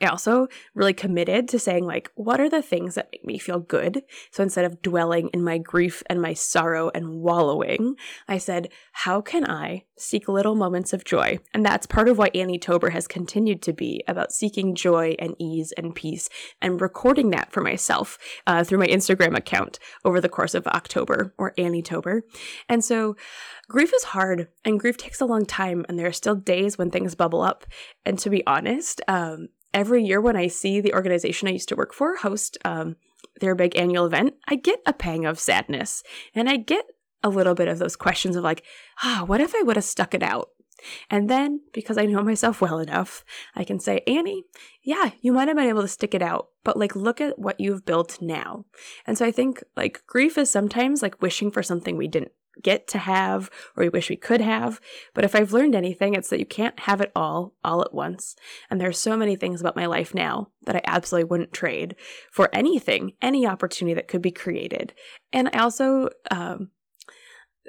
[0.00, 3.60] I also really committed to saying, like, what are the things that make me feel
[3.60, 4.02] good?
[4.32, 7.94] So instead of dwelling in my grief and my sorrow and wallowing,
[8.26, 11.38] I said, how can I seek little moments of joy?
[11.54, 15.36] And that's part of why Annie Tober has continued to be about seeking joy and
[15.38, 16.28] ease and peace
[16.60, 21.32] and recording that for myself uh, through my Instagram account over the course of October
[21.38, 22.24] or Annie Tober.
[22.68, 23.16] And so
[23.68, 26.90] grief is hard and grief takes a long time, and there are still days when
[26.90, 27.64] things bubble up.
[28.04, 31.76] And to be honest, um, every year when I see the organization I used to
[31.76, 32.96] work for host um,
[33.40, 36.02] their big annual event, I get a pang of sadness.
[36.34, 36.86] And I get
[37.22, 38.64] a little bit of those questions of like,
[39.04, 40.48] ah, what if I would have stuck it out?
[41.10, 43.22] And then, because I know myself well enough,
[43.54, 44.44] I can say, Annie,
[44.82, 47.60] yeah, you might have been able to stick it out, but like, look at what
[47.60, 48.64] you've built now.
[49.06, 52.86] And so I think like grief is sometimes like wishing for something we didn't get
[52.88, 54.80] to have or we wish we could have.
[55.14, 58.36] But if I've learned anything, it's that you can't have it all all at once.
[58.70, 61.96] And there's so many things about my life now that I absolutely wouldn't trade
[62.30, 64.94] for anything, any opportunity that could be created.
[65.32, 66.70] And I also um,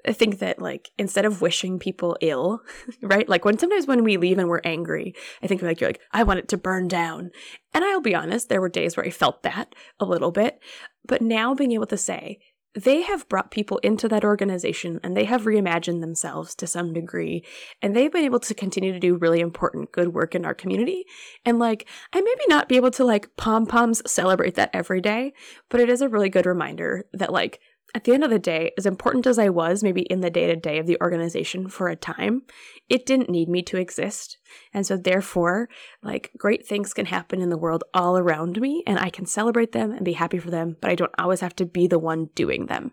[0.06, 2.62] I think that like instead of wishing people ill,
[3.02, 3.28] right?
[3.28, 6.23] Like when sometimes when we leave and we're angry, I think like you're like, I
[6.23, 7.32] want it to burn down.
[7.73, 10.60] And I'll be honest, there were days where I felt that a little bit.
[11.06, 12.39] But now being able to say,
[12.78, 17.44] they have brought people into that organization and they have reimagined themselves to some degree
[17.82, 21.06] and they've been able to continue to do really important good work in our community.
[21.44, 25.34] And like i maybe not be able to like pom poms celebrate that every day
[25.70, 27.60] but it is a really good reminder that like
[27.95, 30.47] at the end of the day, as important as I was maybe in the day
[30.47, 32.43] to day of the organization for a time,
[32.89, 34.38] it didn't need me to exist.
[34.73, 35.69] And so, therefore,
[36.04, 39.71] like great things can happen in the world all around me, and I can celebrate
[39.71, 42.30] them and be happy for them, but I don't always have to be the one
[42.36, 42.91] doing them.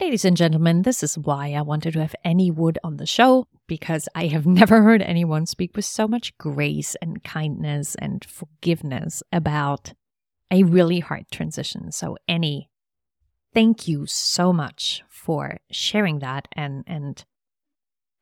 [0.00, 3.46] Ladies and gentlemen, this is why I wanted to have Annie Wood on the show,
[3.68, 9.22] because I have never heard anyone speak with so much grace and kindness and forgiveness
[9.30, 9.92] about
[10.50, 11.92] a really hard transition.
[11.92, 12.68] So, Annie,
[13.54, 17.24] thank you so much for sharing that and and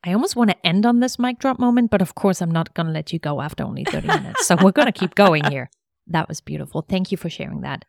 [0.05, 2.75] I almost want to end on this mic drop moment, but of course I'm not
[2.75, 4.47] going to let you go after only 30 minutes.
[4.49, 5.71] So we're going to keep going here.
[6.09, 6.83] That was beautiful.
[6.83, 7.85] Thank you for sharing that.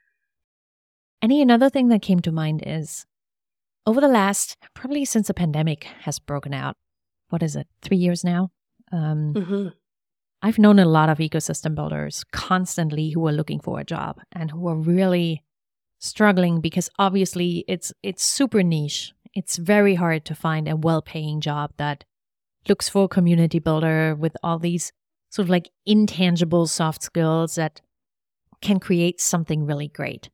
[1.22, 3.06] Annie another thing that came to mind is
[3.88, 6.76] over the last probably since the pandemic has broken out,
[7.30, 7.68] what is it?
[7.82, 8.52] 3 years now?
[8.92, 9.68] Um mm-hmm.
[10.44, 14.52] I've known a lot of ecosystem builders constantly who are looking for a job and
[14.52, 15.42] who are really
[16.04, 19.14] struggling because obviously it's it's super niche.
[19.34, 22.04] It's very hard to find a well-paying job that
[22.68, 24.92] looks for a community builder with all these
[25.30, 27.82] sort of like intangible soft skills that
[28.62, 30.30] can create something really great.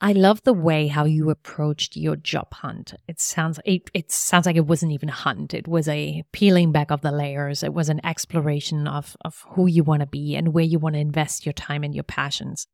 [0.00, 2.94] I love the way how you approached your job hunt.
[3.08, 5.54] It sounds it, it sounds like it wasn't even a hunt.
[5.54, 7.62] It was a peeling back of the layers.
[7.62, 10.94] It was an exploration of of who you want to be and where you want
[10.94, 12.66] to invest your time and your passions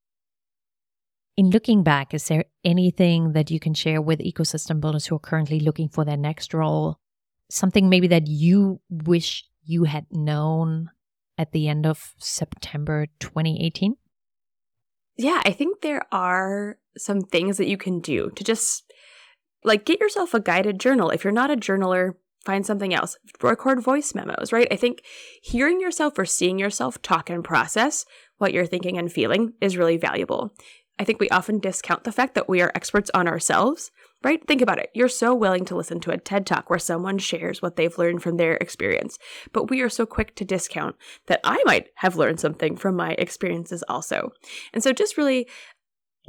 [1.38, 5.20] in looking back, is there anything that you can share with ecosystem builders who are
[5.20, 6.98] currently looking for their next role?
[7.48, 10.90] Something maybe that you wish you had known
[11.38, 13.94] at the end of September 2018?
[15.16, 18.92] Yeah, I think there are some things that you can do to just
[19.62, 21.10] like get yourself a guided journal.
[21.10, 23.16] If you're not a journaler, find something else.
[23.40, 24.66] Record voice memos, right?
[24.72, 25.02] I think
[25.40, 28.04] hearing yourself or seeing yourself talk and process
[28.38, 30.52] what you're thinking and feeling is really valuable.
[30.98, 33.90] I think we often discount the fact that we are experts on ourselves,
[34.22, 34.44] right?
[34.46, 34.90] Think about it.
[34.94, 38.22] You're so willing to listen to a TED talk where someone shares what they've learned
[38.22, 39.18] from their experience,
[39.52, 43.12] but we are so quick to discount that I might have learned something from my
[43.12, 44.32] experiences also.
[44.72, 45.48] And so just really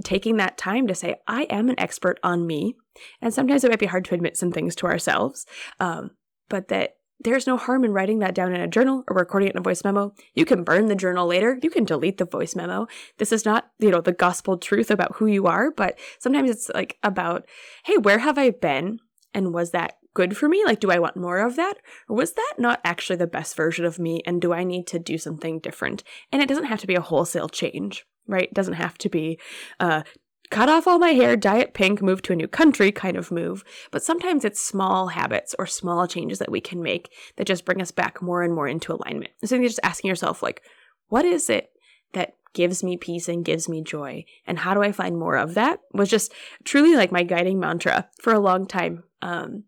[0.04, 2.76] taking that time to say, I am an expert on me.
[3.22, 5.46] And sometimes it might be hard to admit some things to ourselves,
[5.80, 6.12] um,
[6.48, 9.56] but that there's no harm in writing that down in a journal or recording it
[9.56, 10.14] in a voice memo.
[10.34, 11.60] You can burn the journal later.
[11.62, 12.88] You can delete the voice memo.
[13.18, 16.70] This is not, you know, the gospel truth about who you are, but sometimes it's
[16.74, 17.46] like about,
[17.86, 19.00] hey, where have I been?
[19.34, 20.64] And was that good for me?
[20.66, 21.76] Like, do I want more of that?
[22.08, 24.22] Or was that not actually the best version of me?
[24.26, 26.04] And do I need to do something different?
[26.32, 28.44] And it doesn't have to be a wholesale change right?
[28.44, 29.40] It doesn't have to be
[29.80, 30.04] uh,
[30.50, 33.32] cut off all my hair, dye it pink, move to a new country kind of
[33.32, 33.64] move.
[33.92, 37.82] But sometimes it's small habits or small changes that we can make that just bring
[37.82, 39.32] us back more and more into alignment.
[39.46, 40.64] So you're just asking yourself, like,
[41.08, 41.72] what is it
[42.14, 44.26] that gives me peace and gives me joy?
[44.48, 45.82] And how do I find more of that?
[45.94, 46.34] Was just
[46.64, 49.04] truly like my guiding mantra for a long time.
[49.22, 49.66] Um,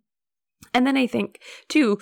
[0.73, 1.99] and then I think, too,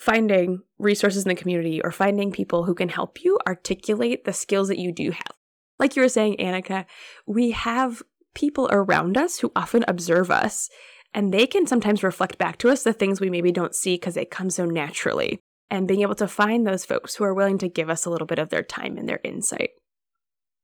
[0.00, 4.68] finding resources in the community or finding people who can help you articulate the skills
[4.68, 5.32] that you do have.
[5.78, 6.86] Like you were saying, Annika,
[7.26, 8.02] we have
[8.36, 10.68] people around us who often observe us
[11.14, 14.14] and they can sometimes reflect back to us the things we maybe don't see because
[14.14, 15.40] they come so naturally.
[15.68, 18.26] and being able to find those folks who are willing to give us a little
[18.26, 19.70] bit of their time and their insight.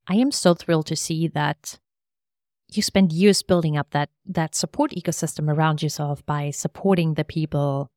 [0.07, 1.81] I am so thrilled to see that
[2.71, 7.89] you spend years building up that that support ecosystem around yourself by supporting the people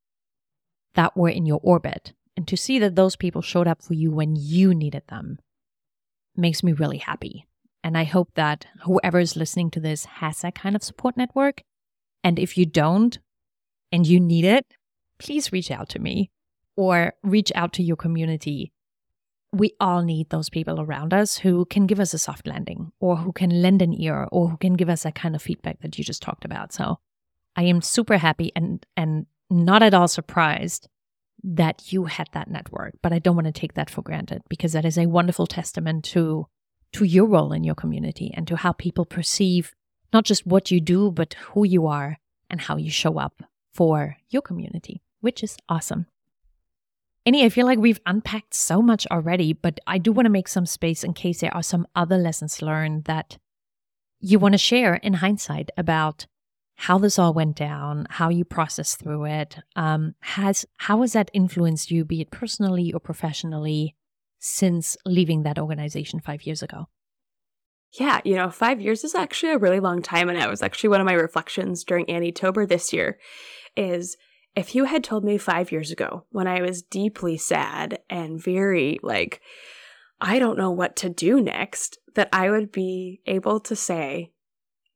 [0.96, 4.10] that were in your orbit and to see that those people showed up for you
[4.12, 5.38] when you needed them
[6.36, 7.46] makes me really happy
[7.86, 11.62] and i hope that whoever is listening to this has that kind of support network
[12.24, 13.20] and if you don't
[13.92, 14.66] and you need it
[15.20, 16.30] please reach out to me
[16.76, 18.74] or reach out to your community
[19.56, 23.18] we all need those people around us who can give us a soft landing or
[23.18, 25.98] who can lend an ear or who can give us that kind of feedback that
[25.98, 26.74] you just talked about.
[26.74, 27.00] So
[27.56, 30.90] I am super happy and and not at all surprised
[31.44, 34.74] that you had that network, but I don't want to take that for granted because
[34.74, 36.48] that is a wonderful testament to
[36.96, 39.76] to your role in your community and to how people perceive
[40.14, 42.20] not just what you do but who you are
[42.50, 43.44] and how you show up
[43.74, 46.06] for your community, which is awesome.
[47.26, 50.48] Annie, I feel like we've unpacked so much already, but I do want to make
[50.48, 53.38] some space in case there are some other lessons learned that
[54.22, 56.28] you want to share in hindsight about
[56.76, 59.58] how this all went down, how you processed through it.
[59.76, 63.96] Um, has how has that influenced you, be it personally or professionally,
[64.46, 66.88] since leaving that organization five years ago?
[68.00, 70.90] Yeah, you know, five years is actually a really long time, and it was actually
[70.90, 73.18] one of my reflections during Annie Tober this year.
[73.76, 74.18] Is
[74.56, 79.00] if you had told me five years ago when I was deeply sad and very
[79.02, 79.42] like,
[80.22, 84.32] I don't know what to do next, that I would be able to say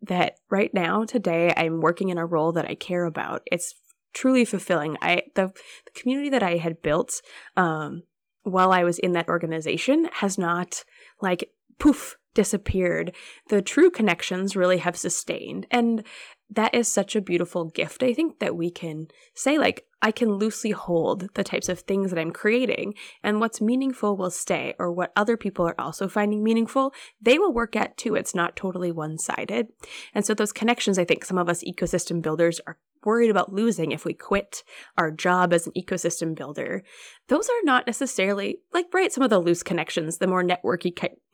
[0.03, 3.41] that right now, today, I'm working in a role that I care about.
[3.51, 3.73] It's
[4.13, 4.95] truly fulfilling.
[5.01, 5.47] I the,
[5.85, 7.21] the community that I had built
[7.57, 8.03] um,
[8.49, 10.83] while I was in that organization has not
[11.21, 13.15] like poof disappeared.
[13.49, 15.65] The true connections really have sustained.
[15.71, 16.03] And
[16.51, 18.01] that is such a beautiful gift.
[18.03, 22.09] I think that we can say, like, I can loosely hold the types of things
[22.09, 26.43] that I'm creating, and what's meaningful will stay, or what other people are also finding
[26.43, 28.15] meaningful, they will work at too.
[28.15, 29.67] It's not totally one sided.
[30.15, 33.91] And so, those connections, I think some of us ecosystem builders are worried about losing
[33.91, 34.63] if we quit
[34.97, 36.83] our job as an ecosystem builder.
[37.27, 40.93] Those are not necessarily like, right, some of the loose connections, the more networky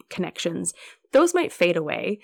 [0.09, 0.73] connections,
[1.11, 2.19] those might fade away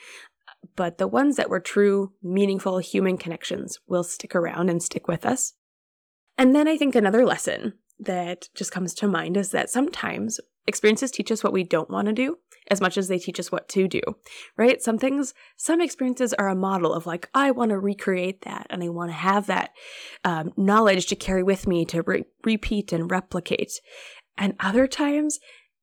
[0.75, 5.25] but the ones that were true, meaningful human connections will stick around and stick with
[5.25, 5.53] us.
[6.37, 11.11] And then I think another lesson that just comes to mind is that sometimes experiences
[11.11, 12.37] teach us what we don't want to do
[12.71, 14.01] as much as they teach us what to do,
[14.57, 14.81] right?
[14.81, 18.81] Some things, some experiences are a model of like, I want to recreate that and
[18.81, 19.71] I want to have that
[20.23, 23.73] um, knowledge to carry with me to re- repeat and replicate.
[24.37, 25.39] And other times,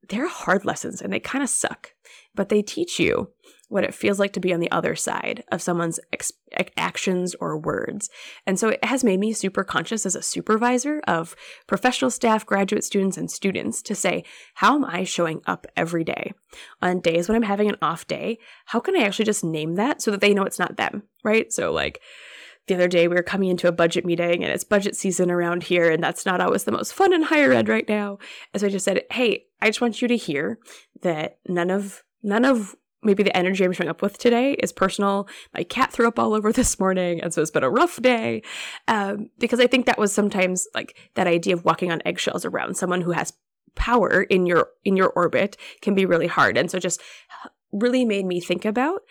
[0.09, 1.93] they're hard lessons and they kind of suck,
[2.35, 3.29] but they teach you
[3.69, 6.33] what it feels like to be on the other side of someone's ex-
[6.77, 8.09] actions or words.
[8.47, 12.83] And so it has made me super conscious as a supervisor of professional staff, graduate
[12.83, 16.33] students, and students to say, how am I showing up every day?
[16.81, 20.01] On days when I'm having an off day, how can I actually just name that
[20.01, 21.53] so that they know it's not them, right?
[21.53, 22.01] So, like,
[22.69, 25.63] the other day we were coming into a budget meeting and it's budget season around
[25.63, 28.19] here and that's not always the most fun in higher ed right now.
[28.53, 30.59] And so I just said, "Hey, I just want you to hear
[31.01, 35.29] that none of none of maybe the energy I'm showing up with today is personal.
[35.55, 38.43] My cat threw up all over this morning, and so it's been a rough day.
[38.87, 42.77] Um, because I think that was sometimes like that idea of walking on eggshells around
[42.77, 43.33] someone who has
[43.75, 47.01] power in your in your orbit can be really hard, and so just
[47.73, 49.03] really made me think about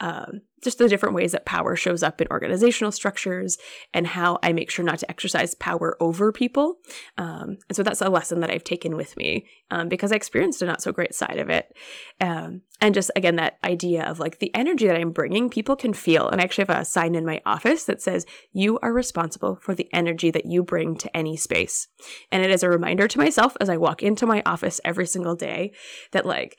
[0.00, 3.58] um, just the different ways that power shows up in organizational structures
[3.92, 6.78] and how I make sure not to exercise power over people.
[7.18, 10.62] Um, and so that's a lesson that I've taken with me um, because I experienced
[10.62, 11.76] a not so great side of it.
[12.20, 15.92] Um, and just again, that idea of like the energy that I'm bringing, people can
[15.92, 16.28] feel.
[16.28, 19.74] And I actually have a sign in my office that says, You are responsible for
[19.74, 21.88] the energy that you bring to any space.
[22.32, 25.36] And it is a reminder to myself as I walk into my office every single
[25.36, 25.72] day
[26.12, 26.58] that, like,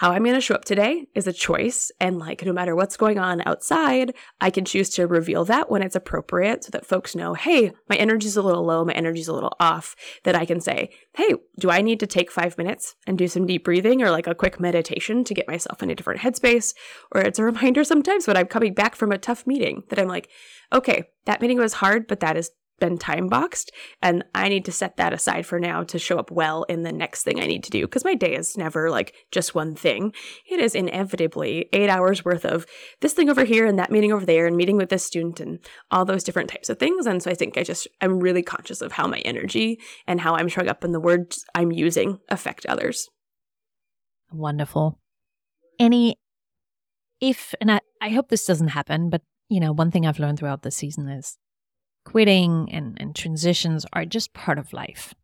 [0.00, 1.92] how I'm going to show up today is a choice.
[2.00, 5.82] And like, no matter what's going on outside, I can choose to reveal that when
[5.82, 9.34] it's appropriate so that folks know, hey, my energy's a little low, my energy's a
[9.34, 9.94] little off,
[10.24, 13.44] that I can say, hey, do I need to take five minutes and do some
[13.44, 16.72] deep breathing or like a quick meditation to get myself in a different headspace?
[17.12, 20.08] Or it's a reminder sometimes when I'm coming back from a tough meeting that I'm
[20.08, 20.30] like,
[20.72, 22.50] okay, that meeting was hard, but that is
[22.80, 23.70] been time boxed
[24.02, 26.92] and I need to set that aside for now to show up well in the
[26.92, 30.12] next thing I need to do because my day is never like just one thing.
[30.50, 32.66] It is inevitably 8 hours worth of
[33.00, 35.60] this thing over here and that meeting over there and meeting with this student and
[35.90, 38.80] all those different types of things and so I think I just I'm really conscious
[38.80, 42.66] of how my energy and how I'm showing up and the words I'm using affect
[42.66, 43.08] others.
[44.32, 44.98] Wonderful.
[45.78, 46.16] Annie
[47.20, 50.38] if and I, I hope this doesn't happen but you know one thing I've learned
[50.38, 51.36] throughout the season is
[52.04, 55.14] quitting and, and transitions are just part of life.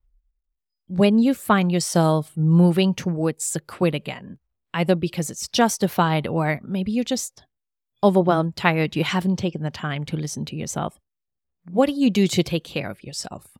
[0.88, 4.38] when you find yourself moving towards the quit again,
[4.72, 7.44] either because it's justified or maybe you're just
[8.02, 10.98] overwhelmed, tired, you haven't taken the time to listen to yourself,
[11.68, 13.56] what do you do to take care of yourself?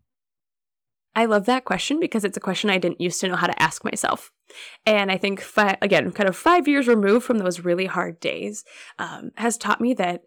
[1.17, 3.63] I love that question because it's a question I didn't used to know how to
[3.63, 4.31] ask myself.
[4.85, 8.65] And I think, fi- again, kind of five years removed from those really hard days
[8.99, 10.23] um, has taught me that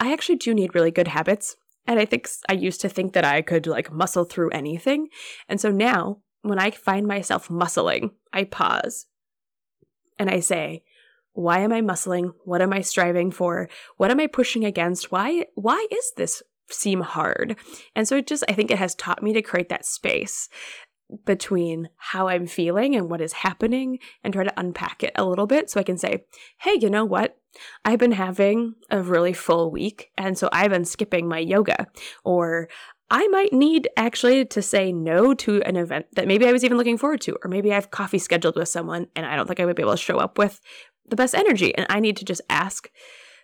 [0.00, 1.56] I actually do need really good habits.
[1.86, 5.08] And I think I used to think that I could like muscle through anything.
[5.48, 9.06] And so now, when I find myself muscling, I pause
[10.18, 10.82] and I say,
[11.32, 12.32] why am I muscling?
[12.44, 13.68] What am I striving for?
[13.96, 15.10] What am I pushing against?
[15.10, 17.56] Why why is this seem hard?
[17.96, 20.48] And so it just I think it has taught me to create that space
[21.24, 25.46] between how I'm feeling and what is happening and try to unpack it a little
[25.46, 26.24] bit so I can say,
[26.58, 27.36] hey, you know what?
[27.84, 31.86] I've been having a really full week, and so I've been skipping my yoga.
[32.24, 32.68] Or
[33.10, 36.78] I might need actually to say no to an event that maybe I was even
[36.78, 39.60] looking forward to, or maybe I have coffee scheduled with someone and I don't think
[39.60, 40.60] I would be able to show up with
[41.06, 41.74] the best energy.
[41.74, 42.88] And I need to just ask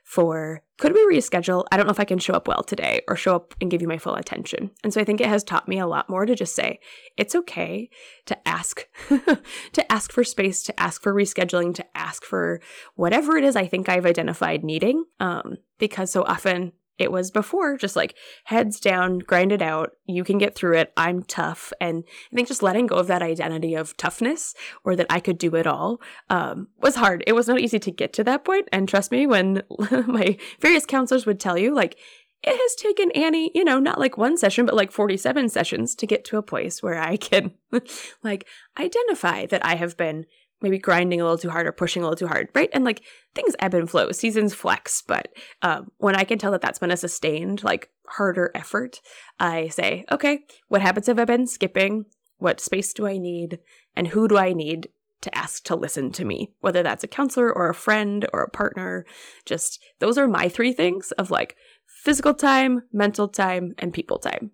[0.09, 1.67] for could we reschedule?
[1.71, 3.83] I don't know if I can show up well today or show up and give
[3.83, 4.71] you my full attention.
[4.83, 6.81] And so I think it has taught me a lot more to just say
[7.19, 7.91] it's okay
[8.25, 12.63] to ask to ask for space, to ask for rescheduling, to ask for
[12.95, 15.05] whatever it is I think I've identified needing.
[15.21, 19.93] Um, because so often it was before just like heads down grind it out.
[20.07, 20.93] You can get through it.
[20.97, 21.73] I'm tough.
[21.81, 25.39] And i think just letting go of that identity of toughness or that i could
[25.39, 27.25] do it all um, was hard.
[27.27, 28.69] It was not easy to get to that point.
[28.73, 29.63] And trust me when
[30.07, 31.97] my various counselors would tell you like
[32.43, 36.07] it has taken Annie, you know, not like one session, but like 47 sessions to
[36.07, 37.53] get to a place where I can
[38.23, 38.47] like
[38.79, 40.27] identify that I have been
[40.61, 42.71] maybe grinding a little too hard or pushing a little too hard, right?
[42.73, 43.03] And like
[43.35, 45.03] things ebb and flow, seasons flex.
[45.03, 45.29] But
[45.63, 49.01] um, when I can tell that that's been a sustained, like harder effort,
[49.39, 52.07] I say, okay, what habits have I been skipping?
[52.39, 53.59] What space do I need?
[53.97, 54.89] And who do I need
[55.21, 56.53] to ask to listen to me?
[56.61, 59.05] Whether that's a counselor or a friend or a partner,
[59.45, 61.57] just those are my three things of like
[61.87, 64.53] physical time, mental time, and people time.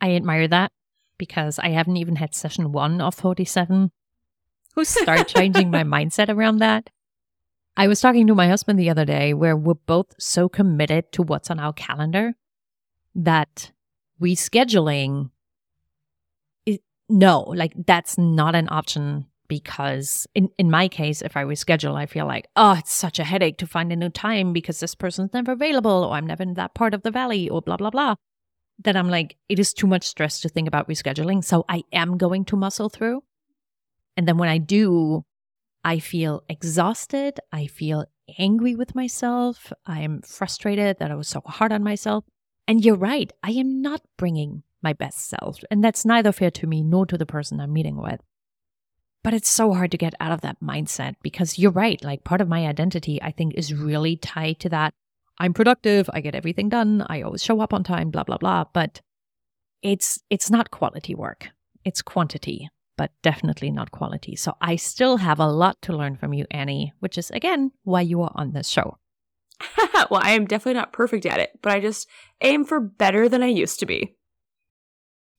[0.00, 0.70] I admire that
[1.18, 3.90] because I haven't even had session one of 47 who
[4.84, 6.90] start changing my mindset around that.
[7.76, 11.22] I was talking to my husband the other day where we're both so committed to
[11.22, 12.34] what's on our calendar
[13.14, 13.70] that
[14.20, 15.30] rescheduling
[16.66, 21.94] is, no, like that's not an option because in, in my case, if I reschedule,
[21.94, 24.94] I feel like, oh, it's such a headache to find a new time because this
[24.94, 27.90] person's never available or I'm never in that part of the valley or blah, blah,
[27.90, 28.16] blah.
[28.84, 31.42] That I'm like, it is too much stress to think about rescheduling.
[31.42, 33.22] So I am going to muscle through.
[34.18, 35.24] And then when I do,
[35.84, 37.38] I feel exhausted.
[37.52, 38.04] I feel
[38.36, 39.72] angry with myself.
[39.86, 42.24] I am frustrated that I was so hard on myself.
[42.66, 45.60] And you're right, I am not bringing my best self.
[45.70, 48.20] And that's neither fair to me nor to the person I'm meeting with.
[49.22, 52.02] But it's so hard to get out of that mindset because you're right.
[52.02, 54.94] Like part of my identity, I think, is really tied to that.
[55.38, 56.10] I'm productive.
[56.12, 57.06] I get everything done.
[57.08, 58.64] I always show up on time, blah, blah, blah.
[58.72, 59.00] But
[59.80, 61.50] it's, it's not quality work.
[61.84, 64.36] It's quantity but definitely not quality.
[64.36, 68.02] So I still have a lot to learn from you, Annie, which is again why
[68.02, 68.98] you are on this show.
[70.10, 72.06] well, I am definitely not perfect at it, but I just
[72.42, 74.16] aim for better than I used to be.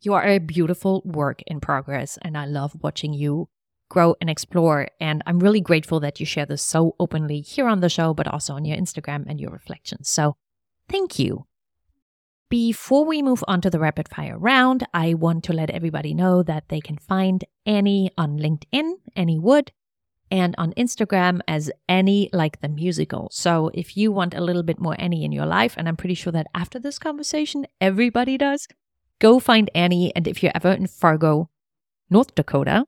[0.01, 3.49] You are a beautiful work in progress, and I love watching you
[3.89, 4.87] grow and explore.
[5.01, 8.27] And I'm really grateful that you share this so openly here on the show, but
[8.27, 10.09] also on your Instagram and your reflections.
[10.09, 10.37] So
[10.87, 11.48] thank you.
[12.49, 16.41] Before we move on to the rapid fire round, I want to let everybody know
[16.41, 19.71] that they can find Annie on LinkedIn, Annie Wood,
[20.31, 23.29] and on Instagram as Annie like the musical.
[23.31, 26.15] So if you want a little bit more Annie in your life, and I'm pretty
[26.15, 28.67] sure that after this conversation, everybody does,
[29.19, 30.11] go find Annie.
[30.15, 31.51] And if you're ever in Fargo,
[32.09, 32.85] North Dakota,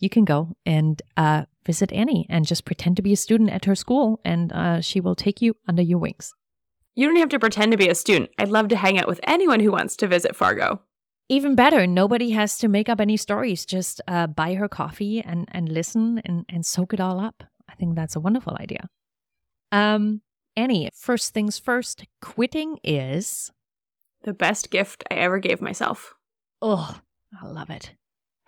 [0.00, 3.66] you can go and uh, visit Annie and just pretend to be a student at
[3.66, 6.34] her school, and uh, she will take you under your wings.
[6.96, 8.30] You don't have to pretend to be a student.
[8.38, 10.80] I'd love to hang out with anyone who wants to visit Fargo.
[11.28, 13.66] Even better, nobody has to make up any stories.
[13.66, 17.44] Just uh, buy her coffee and, and listen and, and soak it all up.
[17.68, 18.88] I think that's a wonderful idea.
[19.72, 20.22] Um,
[20.56, 23.52] Annie, first things first, quitting is
[24.22, 26.14] the best gift I ever gave myself.
[26.62, 26.98] Oh,
[27.38, 27.92] I love it.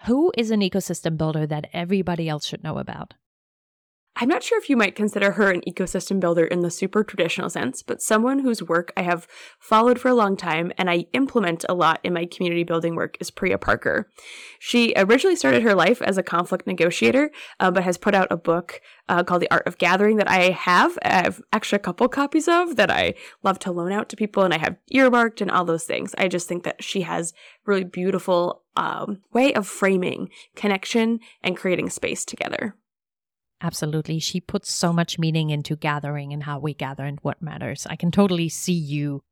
[0.07, 3.12] Who is an ecosystem builder that everybody else should know about?
[4.20, 7.48] I'm not sure if you might consider her an ecosystem builder in the super traditional
[7.48, 9.28] sense, but someone whose work I have
[9.60, 13.16] followed for a long time and I implement a lot in my community building work
[13.20, 14.10] is Priya Parker.
[14.58, 18.36] She originally started her life as a conflict negotiator, uh, but has put out a
[18.36, 20.98] book uh, called The Art of Gathering that I have.
[21.00, 23.14] I have actually a couple copies of that I
[23.44, 26.16] love to loan out to people and I have earmarked and all those things.
[26.18, 27.34] I just think that she has
[27.66, 32.74] really beautiful um, way of framing connection and creating space together.
[33.61, 34.18] Absolutely.
[34.20, 37.86] She puts so much meaning into gathering and how we gather and what matters.
[37.90, 39.22] I can totally see you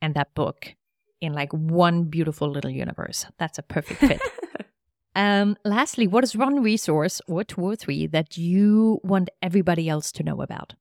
[0.00, 0.74] and that book
[1.20, 3.26] in like one beautiful little universe.
[3.38, 4.20] That's a perfect fit.
[5.14, 10.10] um, lastly, what is one resource or two or three that you want everybody else
[10.12, 10.74] to know about?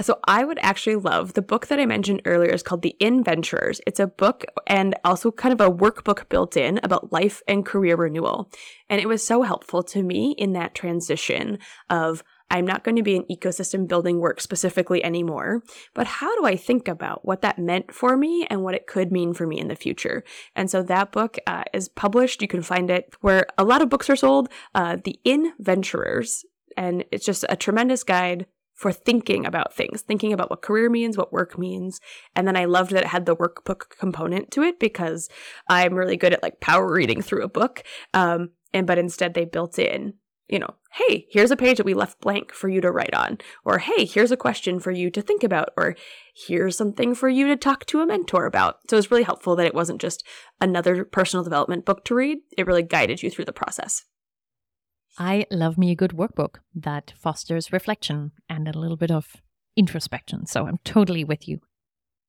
[0.00, 3.80] So I would actually love the book that I mentioned earlier is called The Inventurers.
[3.86, 7.96] It's a book and also kind of a workbook built in about life and career
[7.96, 8.50] renewal.
[8.88, 13.02] And it was so helpful to me in that transition of I'm not going to
[13.02, 15.62] be an ecosystem building work specifically anymore,
[15.94, 19.10] but how do I think about what that meant for me and what it could
[19.10, 20.24] mean for me in the future?
[20.54, 22.42] And so that book uh, is published.
[22.42, 26.44] You can find it where a lot of books are sold, uh, The Inventurers.
[26.76, 31.16] And it's just a tremendous guide for thinking about things, thinking about what career means,
[31.16, 32.00] what work means.
[32.34, 35.28] And then I loved that it had the workbook component to it because
[35.68, 37.82] I'm really good at like power reading through a book.
[38.12, 40.14] Um, and but instead they built in,
[40.48, 43.38] you know, hey, here's a page that we left blank for you to write on,
[43.64, 45.96] or hey, here's a question for you to think about, or
[46.34, 48.78] here's something for you to talk to a mentor about.
[48.90, 50.24] So it was really helpful that it wasn't just
[50.60, 52.38] another personal development book to read.
[52.58, 54.04] It really guided you through the process.
[55.18, 59.36] I love me a good workbook that fosters reflection and a little bit of
[59.76, 60.46] introspection.
[60.46, 61.60] So I'm totally with you.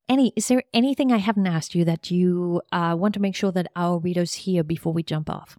[0.07, 3.51] Annie, is there anything I haven't asked you that you uh, want to make sure
[3.51, 5.57] that our readers hear before we jump off?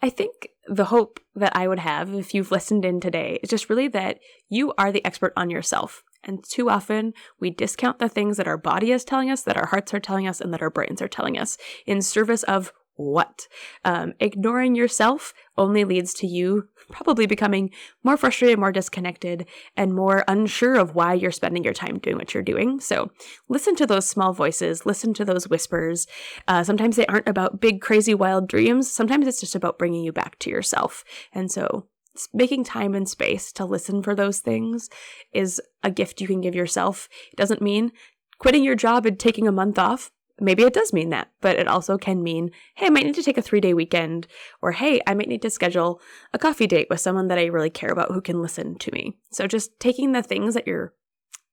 [0.00, 3.68] I think the hope that I would have if you've listened in today is just
[3.68, 6.04] really that you are the expert on yourself.
[6.22, 9.66] And too often we discount the things that our body is telling us, that our
[9.66, 13.46] hearts are telling us, and that our brains are telling us in service of what?
[13.84, 17.70] Um, ignoring yourself only leads to you probably becoming
[18.02, 19.46] more frustrated, more disconnected,
[19.76, 22.80] and more unsure of why you're spending your time doing what you're doing.
[22.80, 23.10] So
[23.48, 26.08] listen to those small voices, listen to those whispers.
[26.48, 28.90] Uh, sometimes they aren't about big, crazy, wild dreams.
[28.90, 31.04] Sometimes it's just about bringing you back to yourself.
[31.32, 31.86] And so
[32.34, 34.90] making time and space to listen for those things
[35.32, 37.08] is a gift you can give yourself.
[37.32, 37.92] It doesn't mean
[38.40, 40.10] quitting your job and taking a month off
[40.40, 43.22] maybe it does mean that, but it also can mean, hey, I might need to
[43.22, 44.26] take a three day weekend,
[44.62, 46.00] or hey, I might need to schedule
[46.32, 49.16] a coffee date with someone that I really care about who can listen to me.
[49.32, 50.94] So just taking the things that your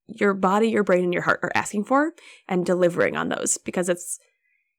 [0.08, 2.14] your body, your brain, and your heart are asking for
[2.48, 4.20] and delivering on those because it's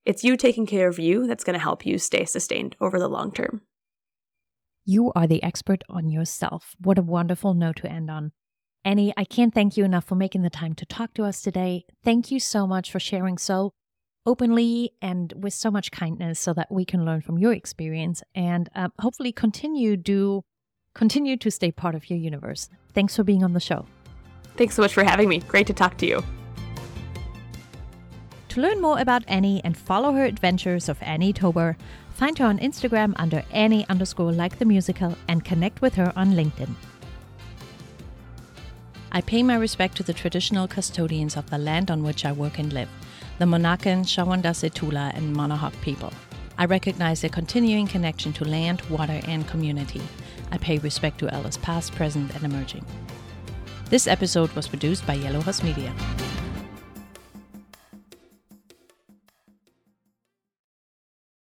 [0.05, 3.09] it's you taking care of you that's going to help you stay sustained over the
[3.09, 3.63] long term.
[4.85, 6.77] You are the expert on yourself.
[6.81, 8.31] What a wonderful note to end on.
[8.85, 11.87] Annie, I can't thank you enough for making the time to talk to us today.
[12.05, 13.73] Thank you so much for sharing so
[14.27, 18.69] openly and with so much kindness so that we can learn from your experience and
[18.75, 20.43] um, hopefully continue to
[20.95, 22.69] continue to stay part of your universe.
[22.93, 23.87] Thanks for being on the show.
[24.57, 25.39] Thanks so much for having me.
[25.41, 26.25] Great to talk to you.
[28.49, 31.77] To learn more about Annie and follow her adventures of Annie Tober,
[32.15, 36.33] find her on Instagram under Annie underscore like the musical and connect with her on
[36.33, 36.71] LinkedIn.
[39.13, 42.59] I pay my respect to the traditional custodians of the land on which I work
[42.59, 42.89] and live
[43.39, 46.13] the Monacan, Shawandasse Tula, and Manahoac people.
[46.57, 50.01] I recognize their continuing connection to land, water, and community.
[50.51, 52.85] I pay respect to elders past, present, and emerging.
[53.91, 55.93] This episode was produced by Yellow House Media.